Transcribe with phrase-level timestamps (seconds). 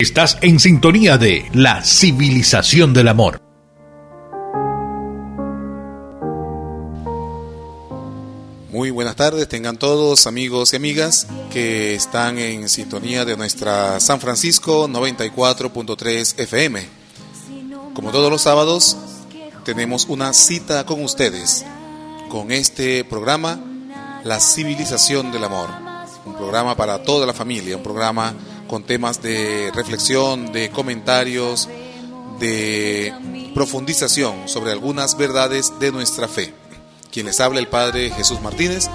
[0.00, 3.40] Estás en sintonía de la civilización del amor.
[8.70, 14.20] Muy buenas tardes, tengan todos amigos y amigas que están en sintonía de nuestra San
[14.20, 16.88] Francisco 94.3 FM.
[17.92, 18.96] Como todos los sábados,
[19.64, 21.64] tenemos una cita con ustedes,
[22.28, 23.58] con este programa,
[24.22, 25.70] La civilización del amor.
[26.24, 28.32] Un programa para toda la familia, un programa
[28.68, 31.68] con temas de reflexión, de comentarios,
[32.38, 33.12] de
[33.54, 36.54] profundización sobre algunas verdades de nuestra fe.
[37.10, 38.88] Quien les habla el Padre Jesús Martínez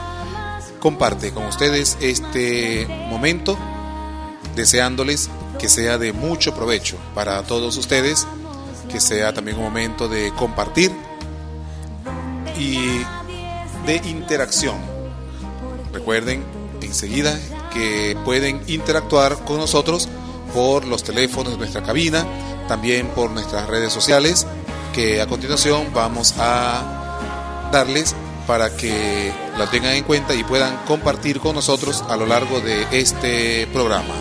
[0.79, 3.57] comparte con ustedes este momento
[4.55, 8.27] deseándoles que sea de mucho provecho para todos ustedes,
[8.89, 10.91] que sea también un momento de compartir
[12.57, 12.77] y
[13.85, 14.77] de interacción.
[15.91, 16.43] Recuerden
[16.81, 17.39] enseguida
[17.73, 20.07] que pueden interactuar con nosotros
[20.53, 22.25] por los teléfonos de nuestra cabina,
[22.67, 24.45] también por nuestras redes sociales,
[24.93, 31.39] que a continuación vamos a darles para que la tengan en cuenta y puedan compartir
[31.39, 34.13] con nosotros a lo largo de este programa.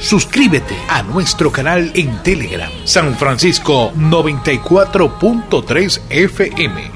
[0.00, 6.90] Suscríbete a nuestro canal en Telegram, San Francisco 94.3 FM.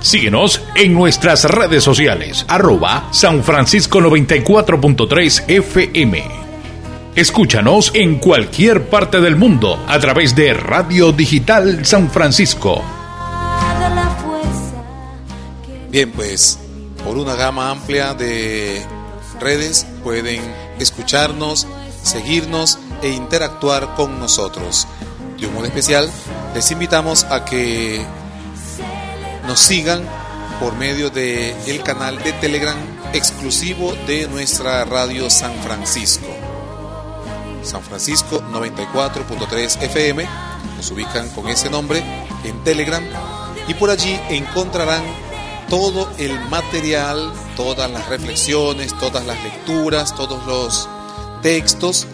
[0.00, 6.24] Síguenos en nuestras redes sociales, arroba San Francisco 94.3 FM.
[7.14, 12.82] Escúchanos en cualquier parte del mundo a través de Radio Digital San Francisco.
[15.90, 16.58] Bien, pues
[17.04, 18.82] por una gama amplia de
[19.40, 21.66] redes pueden escucharnos,
[22.02, 24.86] seguirnos e interactuar con nosotros.
[25.38, 26.10] De un modo especial,
[26.54, 28.04] les invitamos a que
[29.46, 30.02] nos sigan
[30.60, 32.76] por medio del el canal de Telegram
[33.12, 36.26] exclusivo de nuestra radio San Francisco.
[37.62, 40.26] San Francisco 94.3 FM,
[40.76, 42.02] nos ubican con ese nombre
[42.44, 43.02] en Telegram
[43.68, 45.02] y por allí encontrarán
[45.68, 50.88] todo el material, todas las reflexiones, todas las lecturas, todos los
[51.42, 52.06] textos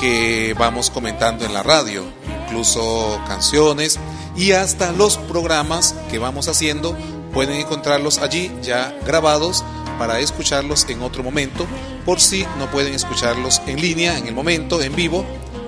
[0.00, 2.04] que vamos comentando en la radio,
[2.44, 3.98] incluso canciones
[4.36, 6.96] y hasta los programas que vamos haciendo
[7.32, 9.64] pueden encontrarlos allí ya grabados
[9.98, 11.66] para escucharlos en otro momento.
[12.04, 15.24] Por si no pueden escucharlos en línea, en el momento, en vivo,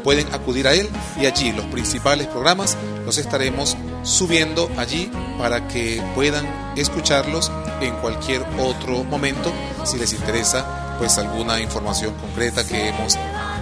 [0.09, 0.89] pueden acudir a él
[1.21, 6.47] y allí los principales programas los estaremos subiendo allí para que puedan
[6.79, 7.53] escucharlos
[7.83, 9.53] en cualquier otro momento
[9.85, 13.19] si les interesa pues alguna información concreta que hemos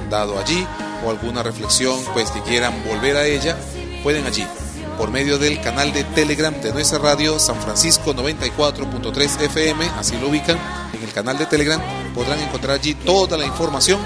[0.08, 0.64] dado allí
[1.04, 3.56] o alguna reflexión pues que quieran volver a ella
[4.04, 4.46] pueden allí
[4.96, 10.28] por medio del canal de Telegram de nuestra radio San Francisco 94.3 FM, así lo
[10.28, 10.56] ubican
[10.94, 11.80] en el canal de Telegram,
[12.14, 13.98] podrán encontrar allí toda la información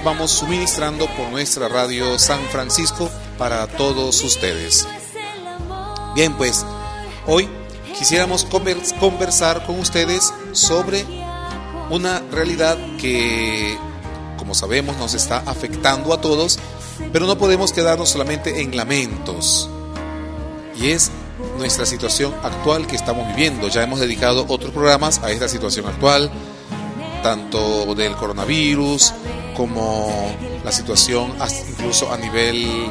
[0.00, 4.86] vamos suministrando por nuestra radio San Francisco para todos ustedes.
[6.14, 6.64] Bien, pues
[7.26, 7.48] hoy
[7.98, 8.46] quisiéramos
[8.98, 11.04] conversar con ustedes sobre
[11.90, 13.76] una realidad que,
[14.38, 16.58] como sabemos, nos está afectando a todos,
[17.12, 19.68] pero no podemos quedarnos solamente en lamentos.
[20.76, 21.10] Y es
[21.58, 23.68] nuestra situación actual que estamos viviendo.
[23.68, 26.30] Ya hemos dedicado otros programas a esta situación actual,
[27.22, 29.14] tanto del coronavirus
[29.56, 30.34] como
[30.64, 31.32] la situación
[31.68, 32.90] incluso a nivel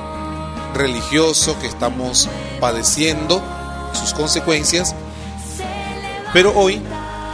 [0.73, 3.41] religioso que estamos padeciendo,
[3.93, 4.95] sus consecuencias.
[6.33, 6.81] Pero hoy,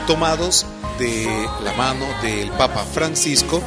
[0.08, 0.66] tomados
[0.98, 1.28] de
[1.64, 3.62] la mano del Papa Francisco,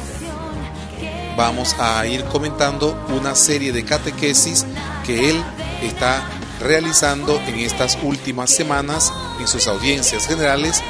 [1.37, 4.65] vamos a ir comentando una serie de catequesis
[5.05, 5.43] que él
[5.81, 6.21] está
[6.59, 10.83] realizando en estas últimas semanas en sus audiencias generales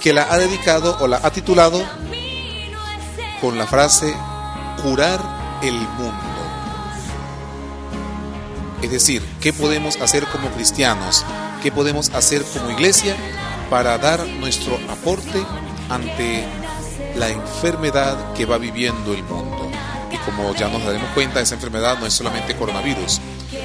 [0.00, 1.84] que la ha dedicado o la ha titulado
[3.40, 4.14] con la frase
[4.82, 5.20] curar
[5.62, 6.30] el mundo.
[8.82, 11.24] Es decir, ¿qué podemos hacer como cristianos?
[11.62, 13.14] ¿Qué podemos hacer como iglesia
[13.68, 15.44] para dar nuestro aporte
[15.90, 16.44] ante
[17.16, 19.70] la enfermedad que va viviendo el mundo?
[20.10, 23.20] Y como ya nos daremos cuenta, esa enfermedad no es solamente coronavirus,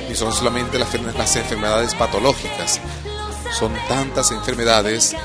[0.09, 2.81] ni son solamente las, las enfermedades patológicas,
[3.57, 5.15] son tantas enfermedades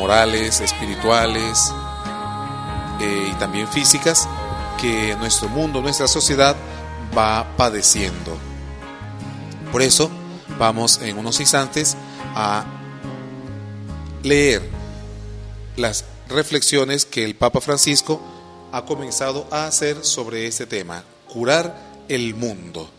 [0.00, 1.72] morales, espirituales
[3.00, 4.26] eh, y también físicas
[4.80, 6.56] que nuestro mundo, nuestra sociedad
[7.16, 8.38] va padeciendo.
[9.70, 10.10] Por eso
[10.58, 11.98] vamos en unos instantes
[12.34, 12.64] a
[14.22, 14.62] leer
[15.76, 18.22] las reflexiones que el Papa Francisco
[18.72, 21.76] ha comenzado a hacer sobre este tema, curar
[22.08, 22.90] el mundo.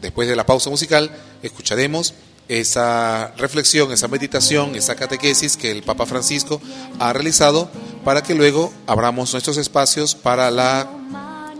[0.00, 1.10] después de la pausa musical,
[1.42, 2.14] escucharemos
[2.48, 6.60] esa reflexión, esa meditación, esa catequesis que el Papa Francisco
[6.98, 7.68] ha realizado
[8.04, 10.88] para que luego abramos nuestros espacios para la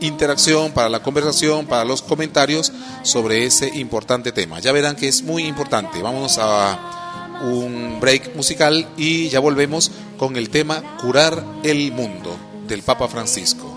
[0.00, 2.72] interacción, para la conversación, para los comentarios
[3.02, 4.60] sobre ese importante tema.
[4.60, 6.02] Ya verán que es muy importante.
[6.02, 12.36] Vámonos a un break musical y ya volvemos con el tema Curar el Mundo
[12.69, 13.73] del Papa Francisco.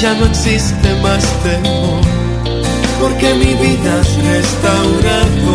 [0.00, 2.00] ya no existe más temor,
[3.00, 5.52] porque mi vida es restaurado.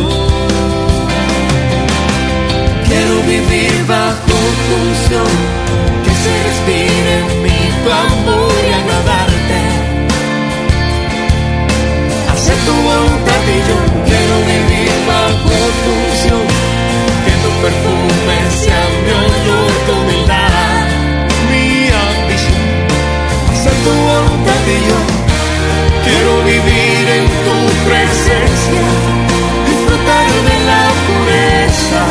[2.87, 5.31] Quiero vivir bajo tu unción,
[6.03, 7.27] que se respire en
[7.83, 9.59] tu amor y agradarte.
[12.31, 16.45] Hacer tu voluntad y yo quiero vivir bajo tu unción,
[17.25, 17.94] que tu perfume
[28.65, 28.85] presencia,
[29.67, 32.03] disfrutar de la pureza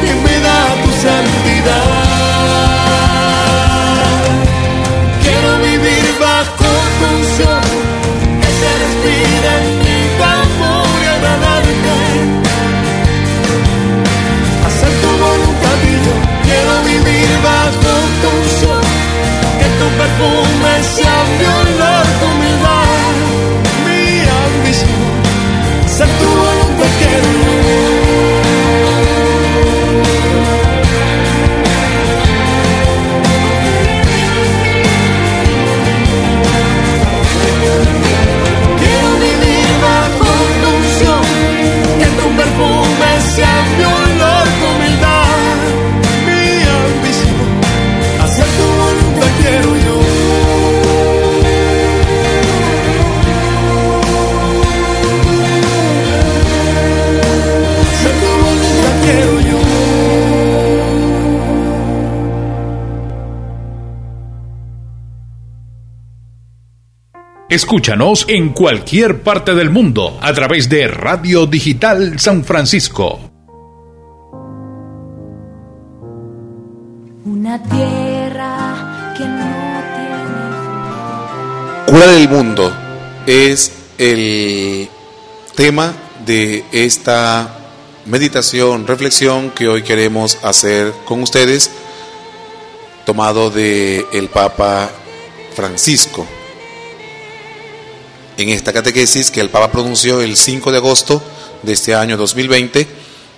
[0.00, 1.92] que me da tu santidad.
[5.22, 7.64] Quiero vivir bajo tu unción,
[8.40, 9.52] que se respira
[9.82, 11.96] mi amor y agradarte.
[14.66, 16.14] Hacer tu voluntad y yo
[16.44, 18.92] quiero vivir bajo tu unción
[19.82, 21.46] tu perfume sea mi
[67.52, 73.20] Escúchanos en cualquier parte del mundo a través de Radio Digital San Francisco.
[77.26, 80.24] Una tierra que no tiene
[81.88, 82.72] Curar el mundo
[83.26, 84.88] es el
[85.54, 85.92] tema
[86.24, 87.54] de esta
[88.06, 91.70] meditación, reflexión que hoy queremos hacer con ustedes,
[93.04, 94.88] tomado de el Papa
[95.54, 96.26] Francisco.
[98.42, 101.22] En esta catequesis que el Papa pronunció el 5 de agosto
[101.62, 102.88] de este año 2020,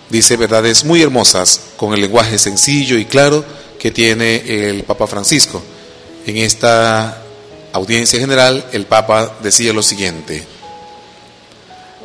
[0.08, 3.44] dice verdades muy hermosas con el lenguaje sencillo y claro
[3.78, 4.37] que tiene
[4.70, 5.62] el Papa Francisco.
[6.25, 7.23] En esta
[7.75, 10.42] audiencia general, el Papa decía lo siguiente,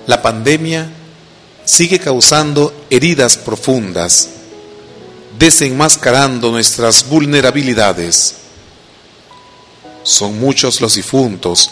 [0.05, 0.89] la pandemia
[1.63, 4.27] sigue causando heridas profundas,
[5.39, 8.35] desenmascarando nuestras vulnerabilidades.
[10.03, 11.71] Son muchos los difuntos,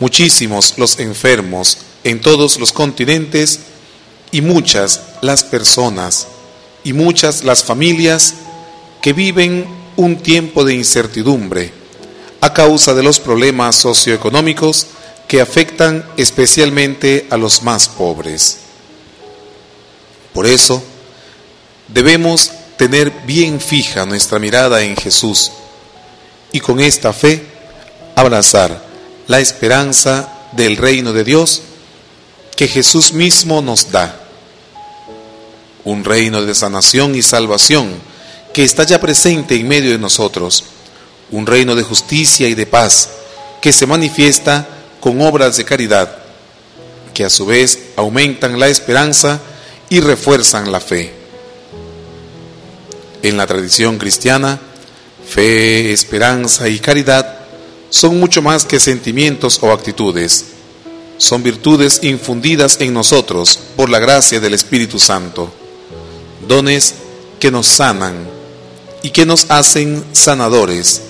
[0.00, 3.60] muchísimos los enfermos en todos los continentes
[4.30, 6.26] y muchas las personas
[6.82, 8.34] y muchas las familias
[9.00, 11.72] que viven un tiempo de incertidumbre
[12.40, 14.86] a causa de los problemas socioeconómicos
[15.28, 18.58] que afectan especialmente a los más pobres.
[20.34, 20.82] Por eso,
[21.88, 25.52] debemos tener bien fija nuestra mirada en Jesús
[26.52, 27.46] y con esta fe
[28.16, 28.93] abrazar
[29.26, 31.62] la esperanza del reino de Dios
[32.56, 34.20] que Jesús mismo nos da.
[35.84, 37.92] Un reino de sanación y salvación
[38.52, 40.64] que está ya presente en medio de nosotros.
[41.30, 43.10] Un reino de justicia y de paz
[43.60, 44.66] que se manifiesta
[45.00, 46.24] con obras de caridad
[47.14, 49.40] que a su vez aumentan la esperanza
[49.88, 51.14] y refuerzan la fe.
[53.22, 54.58] En la tradición cristiana,
[55.26, 57.43] fe, esperanza y caridad
[57.94, 60.46] son mucho más que sentimientos o actitudes.
[61.16, 65.48] Son virtudes infundidas en nosotros por la gracia del Espíritu Santo,
[66.48, 66.94] dones
[67.38, 68.28] que nos sanan
[69.04, 71.02] y que nos hacen sanadores,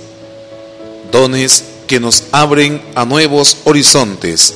[1.10, 4.52] dones que nos abren a nuevos horizontes,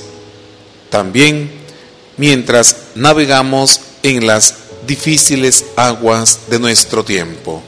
[0.91, 1.51] también
[2.19, 4.55] mientras navegamos en las
[4.87, 7.63] difíciles aguas de nuestro tiempo.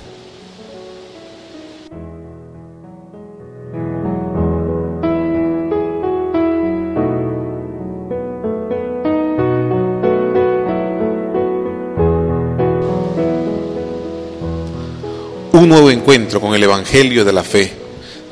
[15.60, 17.70] Un nuevo encuentro con el Evangelio de la fe,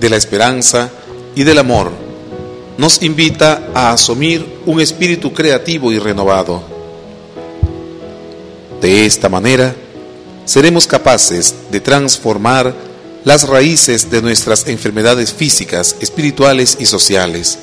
[0.00, 0.90] de la esperanza
[1.34, 1.92] y del amor
[2.78, 6.62] nos invita a asumir un espíritu creativo y renovado.
[8.80, 9.74] De esta manera,
[10.46, 12.74] seremos capaces de transformar
[13.24, 17.58] las raíces de nuestras enfermedades físicas, espirituales y sociales.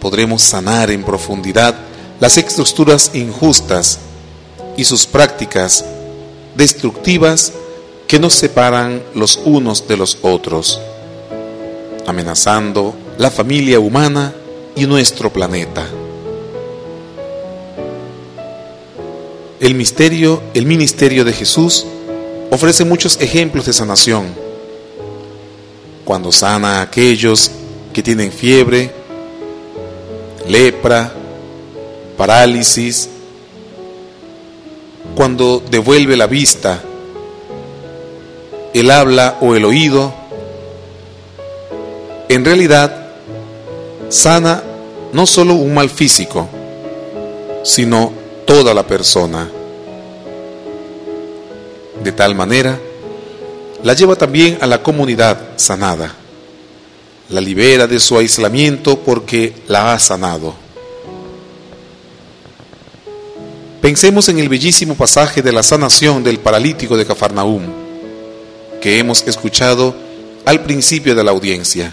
[0.00, 1.74] Podremos sanar en profundidad
[2.20, 3.98] las estructuras injustas
[4.78, 5.84] y sus prácticas
[6.56, 7.52] destructivas
[8.12, 10.78] que nos separan los unos de los otros,
[12.06, 14.34] amenazando la familia humana
[14.76, 15.86] y nuestro planeta.
[19.60, 21.86] El misterio, el ministerio de Jesús
[22.50, 24.26] ofrece muchos ejemplos de sanación.
[26.04, 27.50] Cuando sana a aquellos
[27.94, 28.92] que tienen fiebre,
[30.46, 31.10] lepra,
[32.18, 33.08] parálisis,
[35.14, 36.82] cuando devuelve la vista
[38.74, 40.12] el habla o el oído,
[42.28, 43.08] en realidad
[44.08, 44.62] sana
[45.12, 46.48] no solo un mal físico,
[47.62, 48.12] sino
[48.46, 49.50] toda la persona.
[52.02, 52.78] De tal manera,
[53.82, 56.14] la lleva también a la comunidad sanada.
[57.28, 60.54] La libera de su aislamiento porque la ha sanado.
[63.80, 67.81] Pensemos en el bellísimo pasaje de la sanación del paralítico de Cafarnaúm
[68.82, 69.94] que hemos escuchado
[70.44, 71.92] al principio de la audiencia.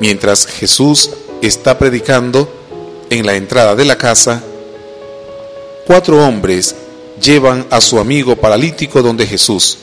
[0.00, 2.52] Mientras Jesús está predicando
[3.08, 4.42] en la entrada de la casa,
[5.86, 6.74] cuatro hombres
[7.22, 9.78] llevan a su amigo paralítico donde Jesús.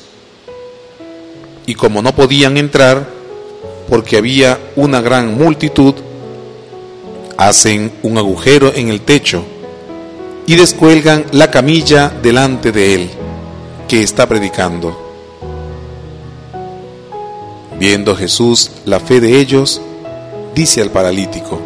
[1.65, 3.07] Y como no podían entrar,
[3.89, 5.95] porque había una gran multitud,
[7.37, 9.45] hacen un agujero en el techo
[10.45, 13.23] y descuelgan la camilla delante de él
[13.93, 14.97] que está predicando.
[17.77, 19.79] Viendo Jesús la fe de ellos,
[20.55, 21.59] dice al paralítico,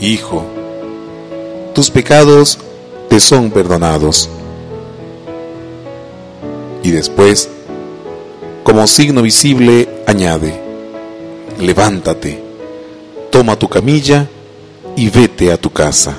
[0.00, 0.42] Hijo,
[1.74, 2.56] tus pecados
[3.10, 4.30] te son perdonados.
[6.82, 7.50] Y después,
[8.62, 10.58] como signo visible, añade,
[11.60, 12.42] levántate,
[13.28, 14.30] toma tu camilla
[14.96, 16.16] y vete a tu casa.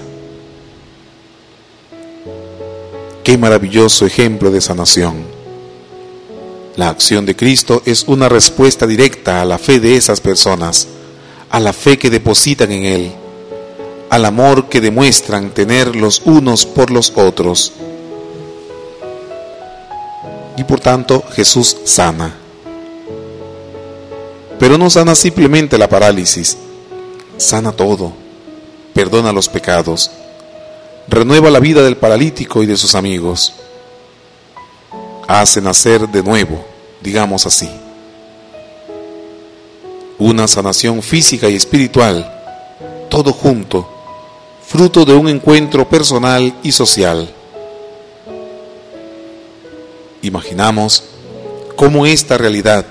[3.23, 5.23] Qué maravilloso ejemplo de sanación.
[6.75, 10.89] La acción de Cristo es una respuesta directa a la fe de esas personas,
[11.49, 13.11] a la fe que depositan en Él,
[14.09, 17.71] al amor que demuestran tener los unos por los otros.
[20.57, 22.35] Y por tanto Jesús sana.
[24.59, 26.57] Pero no sana simplemente la parálisis,
[27.37, 28.11] sana todo,
[28.93, 30.11] perdona los pecados,
[31.07, 33.53] renueva la vida del paralítico y de sus amigos,
[35.27, 36.65] hace nacer de nuevo,
[37.01, 37.69] digamos así,
[40.17, 42.29] una sanación física y espiritual,
[43.09, 43.87] todo junto,
[44.65, 47.29] fruto de un encuentro personal y social.
[50.21, 51.03] Imaginamos
[51.75, 52.85] cómo esta realidad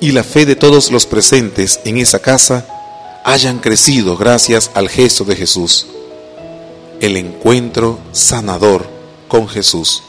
[0.00, 2.66] y la fe de todos los presentes en esa casa
[3.24, 5.86] hayan crecido gracias al gesto de Jesús,
[7.02, 8.86] el encuentro sanador
[9.26, 10.04] con Jesús.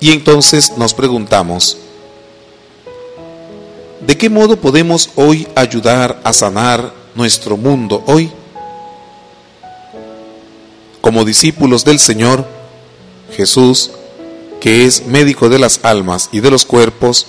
[0.00, 1.78] Y entonces nos preguntamos,
[4.06, 8.30] ¿de qué modo podemos hoy ayudar a sanar nuestro mundo hoy?
[11.00, 12.46] Como discípulos del Señor,
[13.34, 13.92] Jesús,
[14.60, 17.28] que es médico de las almas y de los cuerpos,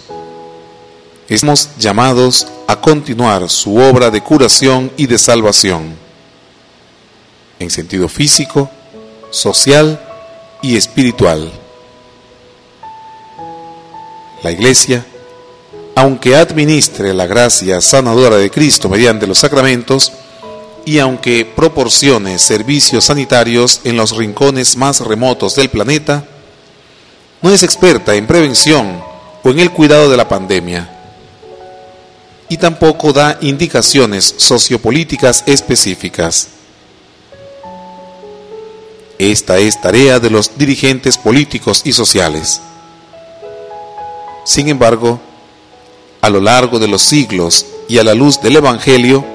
[1.30, 6.09] estamos llamados a continuar su obra de curación y de salvación,
[7.60, 8.70] en sentido físico,
[9.32, 10.00] social
[10.62, 11.52] y espiritual.
[14.42, 15.06] La Iglesia,
[15.96, 20.14] aunque administre la gracia sanadora de Cristo mediante los sacramentos,
[20.86, 26.24] y aunque proporcione servicios sanitarios en los rincones más remotos del planeta,
[27.42, 29.04] no es experta en prevención
[29.44, 30.90] o en el cuidado de la pandemia,
[32.48, 36.48] y tampoco da indicaciones sociopolíticas específicas.
[39.20, 42.62] Esta es tarea de los dirigentes políticos y sociales.
[44.46, 45.20] Sin embargo,
[46.22, 49.26] a lo largo de los siglos y a la luz del Evangelio,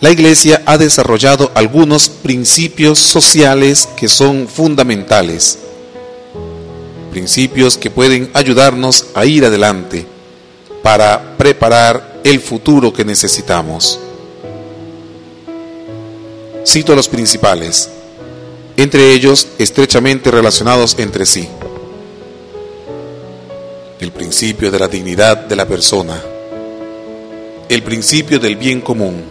[0.00, 5.58] la Iglesia ha desarrollado algunos principios sociales que son fundamentales,
[7.10, 10.06] principios que pueden ayudarnos a ir adelante
[10.82, 14.00] para preparar el futuro que necesitamos.
[16.64, 17.90] Cito los principales,
[18.78, 21.48] entre ellos estrechamente relacionados entre sí.
[23.98, 26.22] El principio de la dignidad de la persona,
[27.68, 29.24] el principio del bien común,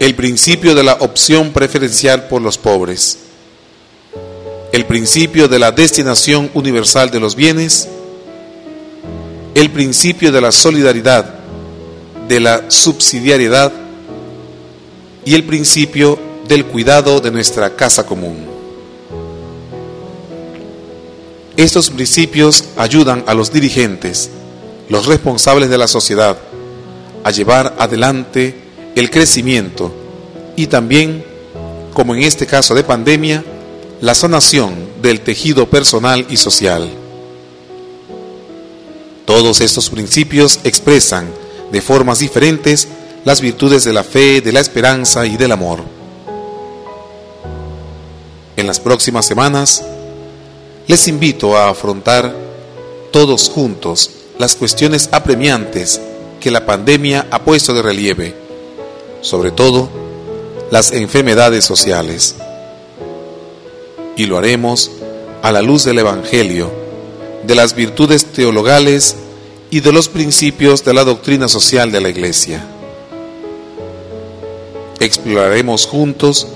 [0.00, 3.18] el principio de la opción preferencial por los pobres,
[4.72, 7.88] el principio de la destinación universal de los bienes,
[9.54, 11.32] el principio de la solidaridad,
[12.26, 13.72] de la subsidiariedad.
[15.24, 18.46] Y el principio del cuidado de nuestra casa común.
[21.56, 24.30] Estos principios ayudan a los dirigentes,
[24.88, 26.36] los responsables de la sociedad,
[27.22, 28.54] a llevar adelante
[28.96, 29.92] el crecimiento
[30.56, 31.24] y también,
[31.92, 33.44] como en este caso de pandemia,
[34.00, 36.90] la sanación del tejido personal y social.
[39.24, 41.28] Todos estos principios expresan
[41.72, 42.88] de formas diferentes
[43.24, 46.03] las virtudes de la fe, de la esperanza y del amor.
[48.56, 49.84] En las próximas semanas
[50.86, 52.34] les invito a afrontar
[53.10, 56.00] todos juntos las cuestiones apremiantes
[56.40, 58.34] que la pandemia ha puesto de relieve,
[59.22, 59.88] sobre todo
[60.70, 62.36] las enfermedades sociales.
[64.16, 64.90] Y lo haremos
[65.42, 66.70] a la luz del Evangelio,
[67.44, 69.16] de las virtudes teologales
[69.70, 72.64] y de los principios de la doctrina social de la Iglesia.
[75.00, 76.46] Exploraremos juntos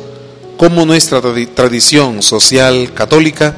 [0.59, 1.23] cómo nuestra
[1.55, 3.55] tradición social católica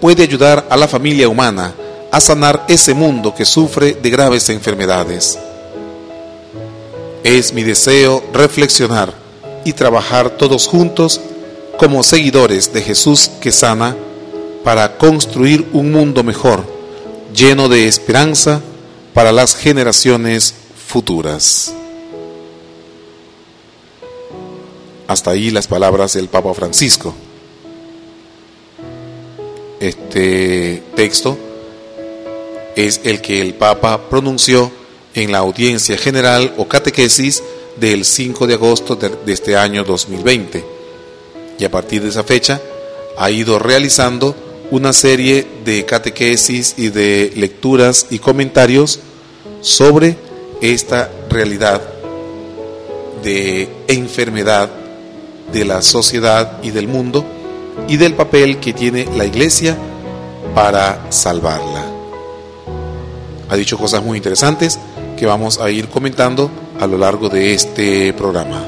[0.00, 1.74] puede ayudar a la familia humana
[2.12, 5.36] a sanar ese mundo que sufre de graves enfermedades.
[7.24, 9.12] Es mi deseo reflexionar
[9.64, 11.20] y trabajar todos juntos
[11.76, 13.96] como seguidores de Jesús que sana
[14.62, 16.64] para construir un mundo mejor,
[17.34, 18.60] lleno de esperanza
[19.12, 20.54] para las generaciones
[20.86, 21.74] futuras.
[25.08, 27.14] Hasta ahí las palabras del Papa Francisco
[29.80, 31.38] este texto
[32.76, 34.70] es el que el Papa pronunció
[35.14, 37.42] en la audiencia general o catequesis
[37.78, 40.64] del 5 de agosto de, este año 2020.
[41.58, 42.60] Y a partir de esa fecha
[43.16, 44.34] ha ido realizando
[44.70, 49.00] una serie de catequesis y de lecturas y comentarios
[49.60, 50.16] sobre
[50.60, 51.82] esta realidad
[53.24, 54.70] de enfermedad
[55.52, 57.24] de la sociedad y del mundo
[57.86, 59.76] y del papel que tiene la iglesia
[60.54, 61.84] para salvarla.
[63.48, 64.78] Ha dicho cosas muy interesantes
[65.16, 68.62] que vamos a ir comentando a lo largo de este programa.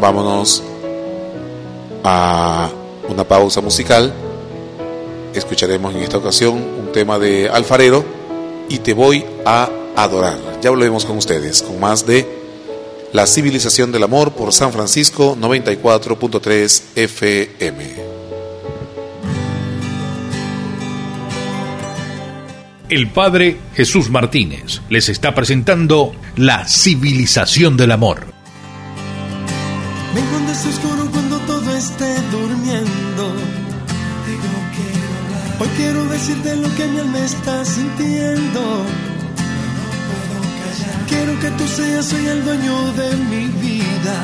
[0.00, 0.62] Vámonos
[2.04, 2.70] a
[3.08, 4.12] una pausa musical.
[5.34, 8.04] Escucharemos en esta ocasión un tema de Alfarero
[8.68, 10.38] y te voy a adorar.
[10.62, 12.43] Ya volvemos con ustedes con más de
[13.14, 17.94] la civilización del amor por San Francisco 94.3 FM.
[22.88, 28.26] El Padre Jesús Martínez les está presentando La civilización del amor.
[30.12, 33.32] Ven cuando esté oscuro, cuando todo esté durmiendo.
[35.60, 39.03] Hoy quiero decirte lo que mi alma está sintiendo
[41.24, 44.16] quiero que tú seas hoy el dueño de mi vida.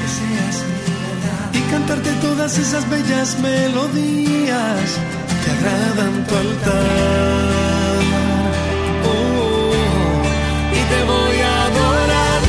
[0.00, 1.58] Que seas mi.
[1.58, 4.86] Y cantarte todas esas bellas melodías
[5.42, 8.00] que agradan tu altar.
[9.10, 9.72] Oh,
[10.78, 12.40] y te voy a adorar,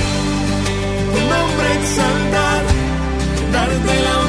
[1.13, 2.63] tu nombre exaltar,
[3.51, 4.24] darte la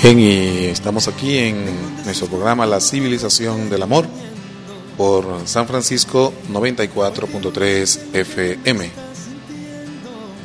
[0.02, 1.64] Bien, y estamos aquí en
[2.06, 4.08] nuestro programa La Civilización del Amor
[4.98, 8.90] por San Francisco 94.3 FM.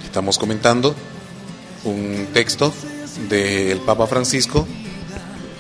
[0.05, 0.94] Estamos comentando
[1.85, 2.70] un texto
[3.31, 4.66] del Papa Francisco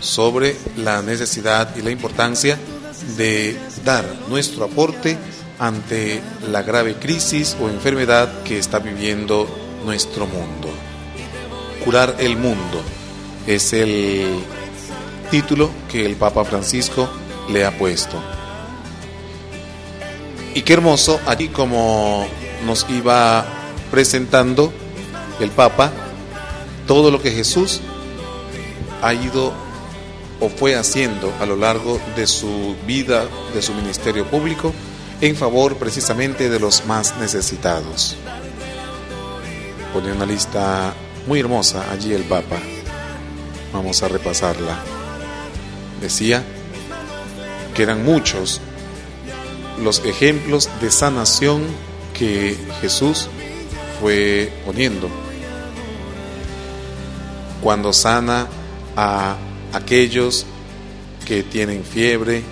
[0.06, 2.56] sobre la necesidad y la importancia
[3.16, 5.18] de dar nuestro aporte
[5.58, 9.48] ante la grave crisis o enfermedad que está viviendo
[9.84, 10.68] nuestro mundo.
[11.84, 12.80] Curar el mundo
[13.46, 14.42] es el
[15.30, 17.08] título que el Papa Francisco
[17.50, 18.20] le ha puesto.
[20.54, 22.26] Y qué hermoso, allí como
[22.64, 23.44] nos iba
[23.90, 24.72] presentando
[25.40, 25.92] el Papa,
[26.86, 27.80] todo lo que Jesús
[29.02, 29.65] ha ido
[30.40, 34.72] o fue haciendo a lo largo de su vida, de su ministerio público,
[35.20, 38.16] en favor precisamente de los más necesitados.
[39.92, 40.92] Pone una lista
[41.26, 42.58] muy hermosa allí el Papa.
[43.72, 44.78] Vamos a repasarla.
[46.00, 46.44] Decía
[47.74, 48.60] que eran muchos
[49.82, 51.62] los ejemplos de sanación
[52.14, 53.28] que Jesús
[54.00, 55.08] fue poniendo.
[57.62, 58.46] Cuando sana
[58.96, 59.36] a
[59.76, 60.46] aquellos
[61.26, 62.42] que tienen fiebre,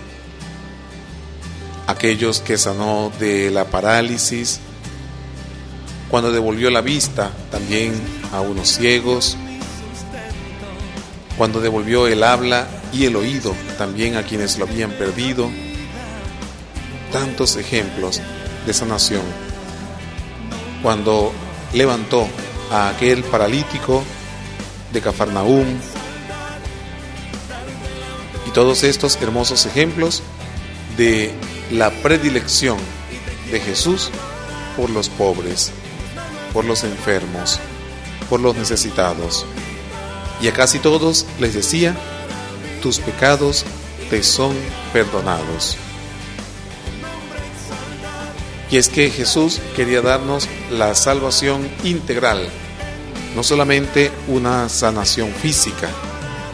[1.87, 4.61] aquellos que sanó de la parálisis,
[6.11, 7.95] cuando devolvió la vista también
[8.33, 9.37] a unos ciegos,
[11.39, 15.51] cuando devolvió el habla y el oído también a quienes lo habían perdido.
[17.11, 18.21] Tantos ejemplos
[18.67, 19.23] de sanación.
[20.83, 21.33] Cuando
[21.73, 22.29] levantó
[22.71, 24.03] a aquel paralítico
[24.93, 25.67] de Cafarnaúm,
[28.55, 30.23] todos estos hermosos ejemplos
[30.97, 31.33] de
[31.73, 32.79] la predilección
[33.51, 34.11] de Jesús
[34.77, 35.73] por los pobres,
[36.53, 37.59] por los enfermos,
[38.31, 39.45] por los necesitados.
[40.41, 41.97] Y a casi todos les decía,
[42.81, 43.65] tus pecados
[44.09, 44.55] te son
[44.93, 45.77] perdonados.
[48.71, 52.49] Y es que Jesús quería darnos la salvación integral,
[53.35, 55.89] no solamente una sanación física,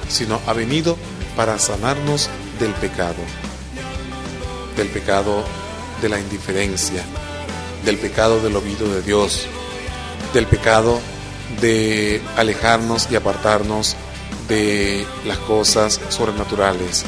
[0.08, 0.96] sino ha venido
[1.40, 3.22] para sanarnos del pecado,
[4.76, 5.42] del pecado
[6.02, 7.02] de la indiferencia,
[7.82, 9.46] del pecado del olvido de Dios,
[10.34, 11.00] del pecado
[11.62, 13.96] de alejarnos y apartarnos
[14.50, 17.06] de las cosas sobrenaturales,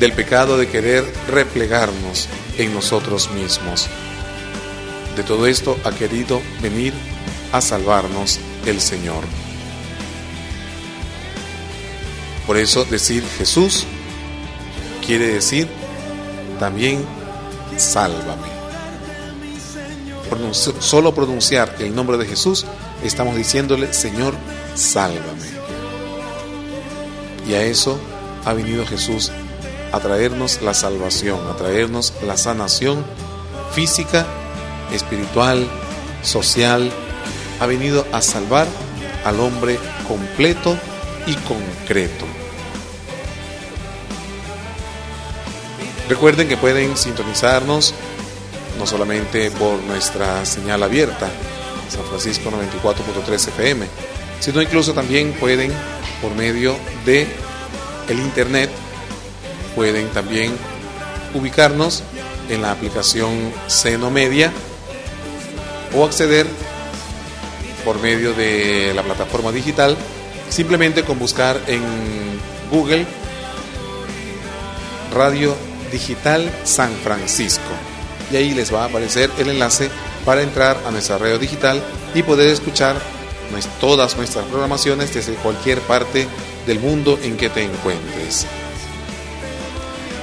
[0.00, 2.28] del pecado de querer replegarnos
[2.58, 3.86] en nosotros mismos.
[5.14, 6.94] De todo esto ha querido venir
[7.52, 9.22] a salvarnos el Señor.
[12.46, 13.84] Por eso decir Jesús
[15.04, 15.68] quiere decir
[16.58, 17.04] también
[17.76, 18.48] sálvame.
[20.52, 22.66] solo pronunciar el nombre de Jesús
[23.02, 24.34] estamos diciéndole Señor,
[24.74, 25.56] sálvame.
[27.48, 27.98] Y a eso
[28.44, 29.30] ha venido Jesús
[29.92, 33.04] a traernos la salvación, a traernos la sanación
[33.72, 34.26] física,
[34.92, 35.66] espiritual,
[36.22, 36.90] social.
[37.60, 38.66] Ha venido a salvar
[39.24, 40.76] al hombre completo
[41.26, 42.24] y concreto.
[46.08, 47.94] Recuerden que pueden sintonizarnos
[48.78, 51.28] no solamente por nuestra señal abierta,
[51.88, 53.86] San Francisco 94.3 FM,
[54.40, 55.72] sino incluso también pueden
[56.20, 57.26] por medio de
[58.08, 58.70] el internet
[59.74, 60.52] pueden también
[61.34, 62.02] ubicarnos
[62.48, 64.52] en la aplicación Seno Media
[65.94, 66.46] o acceder
[67.84, 69.96] por medio de la plataforma digital
[70.48, 71.82] simplemente con buscar en
[72.70, 73.04] Google
[75.12, 75.54] Radio
[75.92, 77.72] Digital San Francisco
[78.30, 79.90] y ahí les va a aparecer el enlace
[80.24, 81.82] para entrar a nuestra radio digital
[82.14, 82.96] y poder escuchar
[83.80, 86.26] todas nuestras programaciones desde cualquier parte
[86.66, 88.44] del mundo en que te encuentres.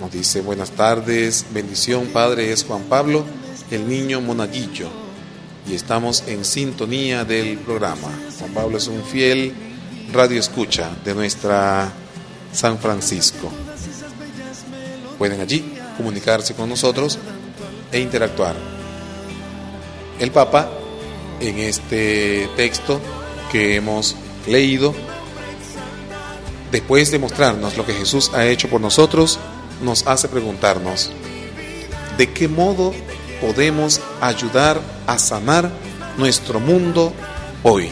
[0.00, 3.24] Nos dice buenas tardes, bendición Padre es Juan Pablo,
[3.70, 4.90] el niño monaguillo.
[5.68, 8.10] Y estamos en sintonía del programa.
[8.38, 9.52] Juan Pablo es un fiel
[10.12, 11.92] radio escucha de nuestra
[12.52, 13.52] San Francisco.
[15.18, 17.18] Pueden allí comunicarse con nosotros
[17.92, 18.54] e interactuar.
[20.20, 20.70] El Papa,
[21.40, 23.00] en este texto
[23.50, 24.94] que hemos leído,
[26.70, 29.38] después de mostrarnos lo que Jesús ha hecho por nosotros,
[29.82, 31.10] nos hace preguntarnos,
[32.16, 32.92] ¿de qué modo
[33.40, 35.70] podemos ayudar a sanar
[36.16, 37.12] nuestro mundo
[37.62, 37.90] hoy?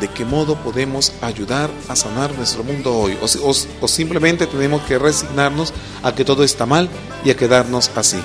[0.00, 3.18] ¿De qué modo podemos ayudar a sanar nuestro mundo hoy?
[3.20, 5.72] O, simplemente tenemos que resignarnos
[6.04, 6.88] a que todo está mal
[7.24, 8.18] y a quedarnos así.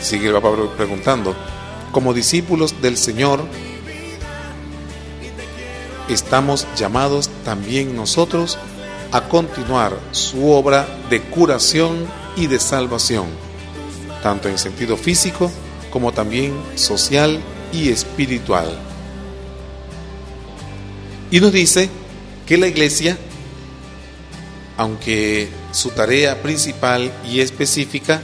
[0.00, 1.34] Sigue Pablo preguntando,
[1.92, 3.44] como discípulos del Señor,
[6.08, 8.58] estamos llamados también nosotros
[9.12, 13.26] a continuar su obra de curación y de salvación,
[14.22, 15.50] tanto en sentido físico
[15.90, 17.40] como también social
[17.72, 18.95] y espiritual.
[21.30, 21.88] Y nos dice
[22.46, 23.18] que la iglesia,
[24.76, 28.22] aunque su tarea principal y específica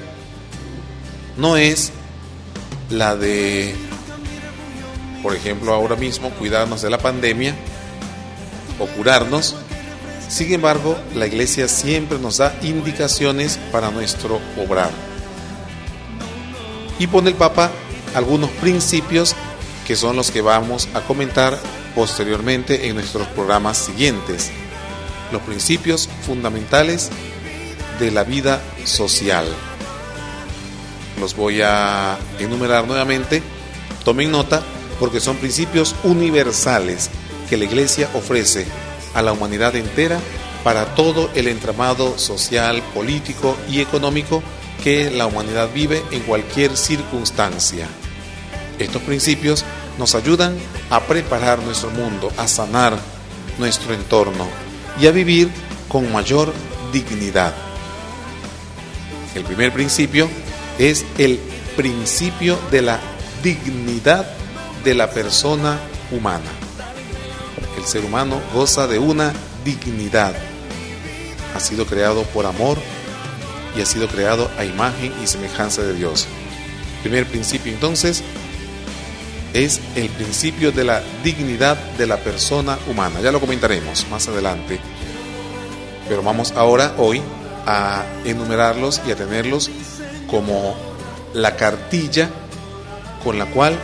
[1.37, 1.93] no es
[2.91, 3.75] la de,
[5.23, 7.55] por ejemplo, ahora mismo cuidarnos de la pandemia
[8.79, 9.57] o curarnos.
[10.29, 14.91] Sin embargo, la iglesia siempre nos da indicaciones para nuestro obrar.
[16.99, 17.71] Y pone el Papa
[18.15, 19.35] algunos principios
[19.87, 21.59] que son los que vamos a comentar
[21.95, 24.51] posteriormente en nuestros programas siguientes.
[25.31, 27.11] Los principios fundamentales
[27.99, 29.47] de la vida social.
[31.21, 33.43] Los voy a enumerar nuevamente.
[34.05, 34.63] Tomen nota
[34.99, 37.11] porque son principios universales
[37.49, 38.67] que la Iglesia ofrece
[39.15, 40.19] a la humanidad entera
[40.65, 44.43] para todo el entramado social, político y económico
[44.83, 47.87] que la humanidad vive en cualquier circunstancia.
[48.79, 49.65] Estos principios
[49.99, 50.57] nos ayudan
[50.91, 52.99] a preparar nuestro mundo, a sanar
[53.59, 54.47] nuestro entorno
[55.01, 55.51] y a vivir
[55.89, 56.53] con mayor
[56.93, 57.55] dignidad.
[59.35, 60.29] El primer principio
[60.79, 61.39] es el
[61.77, 63.01] principio de la
[63.43, 64.27] dignidad
[64.85, 65.79] de la persona
[66.11, 66.51] humana.
[67.79, 69.33] El ser humano goza de una
[69.65, 70.35] dignidad.
[71.55, 72.79] Ha sido creado por amor
[73.77, 76.27] y ha sido creado a imagen y semejanza de Dios.
[77.03, 78.23] primer principio entonces
[79.55, 83.21] es el principio de la dignidad de la persona humana.
[83.21, 84.81] Ya lo comentaremos más adelante.
[86.09, 87.23] Pero vamos ahora, hoy,
[87.67, 89.71] a enumerarlos y a tenerlos
[90.31, 90.75] como
[91.35, 92.31] la cartilla
[93.23, 93.79] con la cual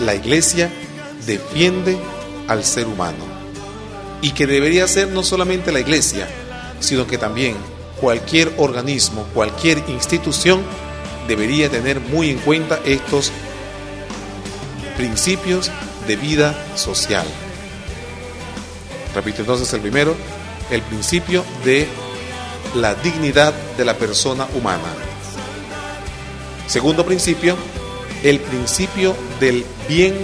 [0.00, 0.70] la iglesia
[1.26, 1.98] defiende
[2.48, 3.24] al ser humano.
[4.22, 6.28] Y que debería ser no solamente la iglesia,
[6.80, 7.56] sino que también
[8.00, 10.62] cualquier organismo, cualquier institución
[11.28, 13.32] debería tener muy en cuenta estos
[15.00, 15.70] principios
[16.06, 17.26] de vida social.
[19.14, 20.14] Repito entonces el primero,
[20.70, 21.88] el principio de
[22.74, 24.92] la dignidad de la persona humana.
[26.66, 27.56] Segundo principio,
[28.22, 30.14] el principio del bien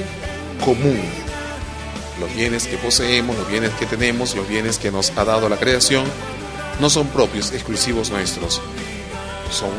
[0.63, 1.01] común.
[2.21, 5.57] Los bienes que poseemos, los bienes que tenemos, los bienes que nos ha dado la
[5.57, 6.05] creación,
[6.83, 8.61] no son propios, exclusivos nuestros.
[9.51, 9.71] Son,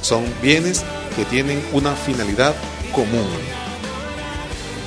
[0.00, 0.84] son bienes
[1.16, 2.54] que tienen una finalidad
[2.94, 3.26] común.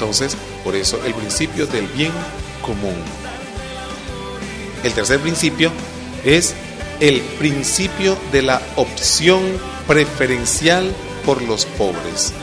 [0.01, 2.11] Entonces, por eso el principio del bien
[2.65, 2.95] común.
[4.83, 5.71] El tercer principio
[6.25, 6.55] es
[6.99, 9.43] el principio de la opción
[9.87, 10.91] preferencial
[11.23, 12.33] por los pobres.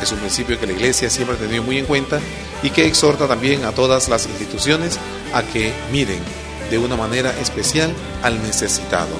[0.00, 2.20] Es un principio que la Iglesia siempre ha tenido muy en cuenta
[2.62, 5.00] y que exhorta también a todas las instituciones
[5.34, 6.20] a que miren
[6.70, 9.16] de una manera especial al necesitado.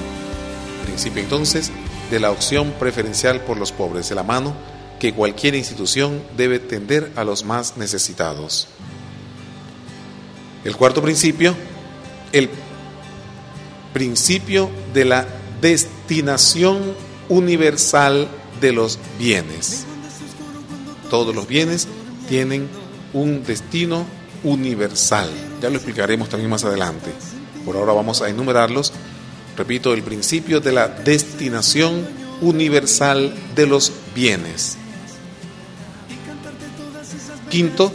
[0.85, 1.69] Principio entonces
[2.09, 4.55] de la opción preferencial por los pobres, de la mano
[4.99, 8.67] que cualquier institución debe tender a los más necesitados.
[10.63, 11.55] El cuarto principio,
[12.31, 12.49] el
[13.93, 15.27] principio de la
[15.61, 16.93] destinación
[17.29, 18.27] universal
[18.59, 19.85] de los bienes.
[21.09, 21.87] Todos los bienes
[22.27, 22.67] tienen
[23.13, 24.05] un destino
[24.43, 25.29] universal.
[25.61, 27.11] Ya lo explicaremos también más adelante.
[27.65, 28.93] Por ahora vamos a enumerarlos.
[29.55, 32.07] Repito, el principio de la destinación
[32.41, 34.77] universal de los bienes.
[37.49, 37.91] Quinto,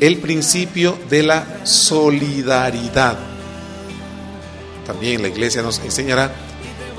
[0.00, 3.18] el principio de la solidaridad.
[4.86, 6.32] También la iglesia nos enseñará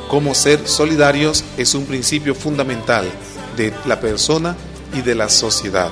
[0.07, 3.09] cómo ser solidarios es un principio fundamental
[3.57, 4.55] de la persona
[4.93, 5.89] y de la sociedad.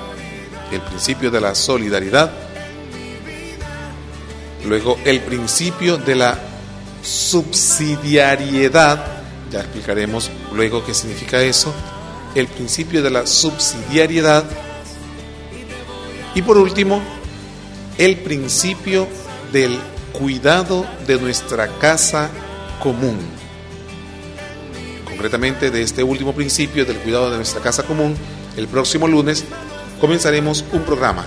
[0.71, 2.31] El principio de la solidaridad.
[4.65, 6.37] Luego el principio de la
[7.01, 9.03] subsidiariedad.
[9.51, 11.73] Ya explicaremos luego qué significa eso.
[12.35, 14.43] El principio de la subsidiariedad
[16.39, 17.01] y por último,
[17.97, 19.09] el principio
[19.51, 19.77] del
[20.13, 22.29] cuidado de nuestra casa
[22.81, 23.17] común.
[25.03, 28.15] Concretamente de este último principio del cuidado de nuestra casa común,
[28.55, 29.43] el próximo lunes
[29.99, 31.25] comenzaremos un programa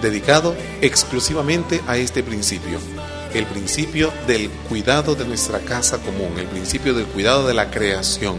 [0.00, 2.78] dedicado exclusivamente a este principio,
[3.34, 8.36] el principio del cuidado de nuestra casa común, el principio del cuidado de la creación,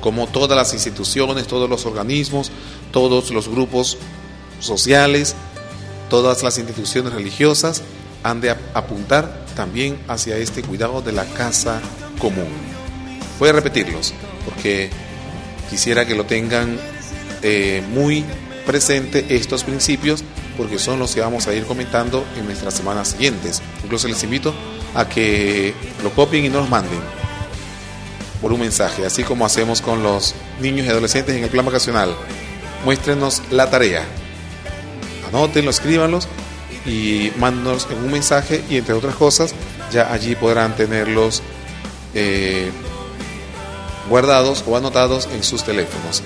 [0.00, 2.52] como todas las instituciones, todos los organismos,
[2.92, 3.98] todos los grupos
[4.60, 5.34] sociales,
[6.08, 7.82] todas las instituciones religiosas
[8.22, 11.80] han de apuntar también hacia este cuidado de la casa
[12.18, 12.48] común.
[13.38, 14.90] Voy a repetirlos porque
[15.70, 16.78] quisiera que lo tengan
[17.42, 18.24] eh, muy
[18.66, 20.24] presente estos principios
[20.56, 23.62] porque son los que vamos a ir comentando en nuestras semanas siguientes.
[23.84, 24.54] Incluso les invito
[24.94, 27.00] a que lo copien y nos manden
[28.40, 32.14] por un mensaje, así como hacemos con los niños y adolescentes en el plan vacacional.
[32.84, 34.04] Muéstrenos la tarea
[35.28, 36.28] anótenlo, escríbanlos
[36.84, 39.54] y mándenos en un mensaje y entre otras cosas
[39.92, 41.42] ya allí podrán tenerlos
[42.14, 42.70] eh,
[44.08, 46.22] guardados o anotados en sus teléfonos.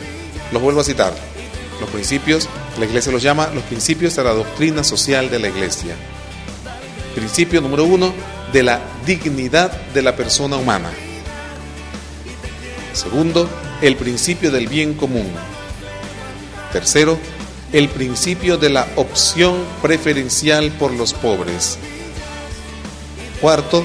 [0.52, 1.14] Los vuelvo a citar.
[1.80, 2.48] Los principios,
[2.78, 5.94] la iglesia los llama los principios de la doctrina social de la iglesia.
[7.14, 8.12] Principio número uno,
[8.52, 10.90] de la dignidad de la persona humana.
[12.92, 13.48] Segundo,
[13.80, 15.30] el principio del bien común.
[16.72, 17.18] Tercero,
[17.72, 21.78] el principio de la opción preferencial por los pobres.
[23.40, 23.84] Cuarto,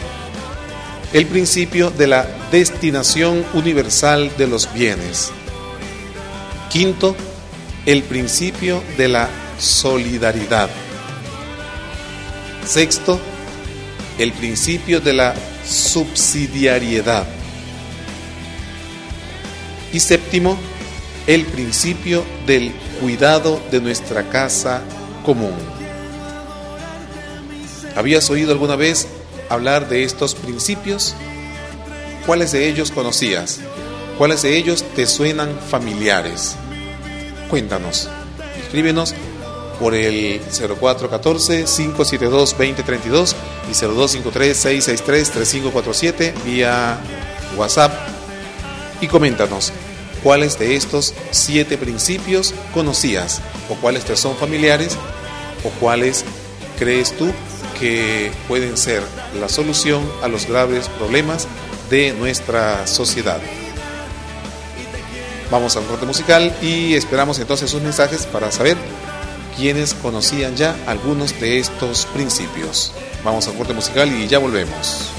[1.13, 5.31] el principio de la destinación universal de los bienes.
[6.69, 7.15] Quinto,
[7.85, 9.29] el principio de la
[9.59, 10.69] solidaridad.
[12.65, 13.19] Sexto,
[14.17, 17.25] el principio de la subsidiariedad.
[19.93, 20.57] Y séptimo,
[21.27, 24.81] el principio del cuidado de nuestra casa
[25.25, 25.55] común.
[27.95, 29.07] ¿Habías oído alguna vez
[29.49, 31.15] hablar de estos principios?
[32.25, 33.61] ¿Cuáles de ellos conocías?
[34.17, 36.57] ¿Cuáles de ellos te suenan familiares?
[37.49, 38.09] Cuéntanos.
[38.61, 39.15] Escríbenos
[39.79, 43.35] por el 0414-572-2032
[43.69, 46.99] y 0253-663-3547 vía
[47.57, 47.93] WhatsApp
[49.01, 49.73] y coméntanos
[50.25, 54.97] cuáles de estos siete principios conocías o cuáles te son familiares
[55.63, 56.25] o cuáles
[56.79, 57.31] crees tú
[57.79, 59.03] que pueden ser
[59.39, 61.47] la solución a los graves problemas
[61.91, 63.39] de nuestra sociedad.
[65.51, 68.77] Vamos al corte musical y esperamos entonces sus mensajes para saber
[69.55, 72.93] quiénes conocían ya algunos de estos principios.
[73.23, 75.11] Vamos al corte musical y ya volvemos.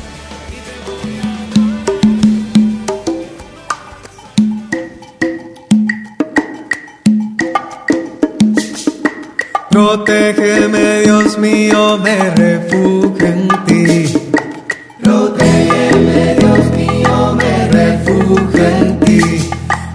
[9.77, 14.15] Protégeme, Dios mío, me refugio en ti.
[15.03, 19.51] Protégeme, Dios mío, me refugio en ti.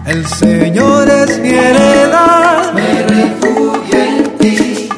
[0.06, 4.90] El Señor es mi heredad, me refugio en ti.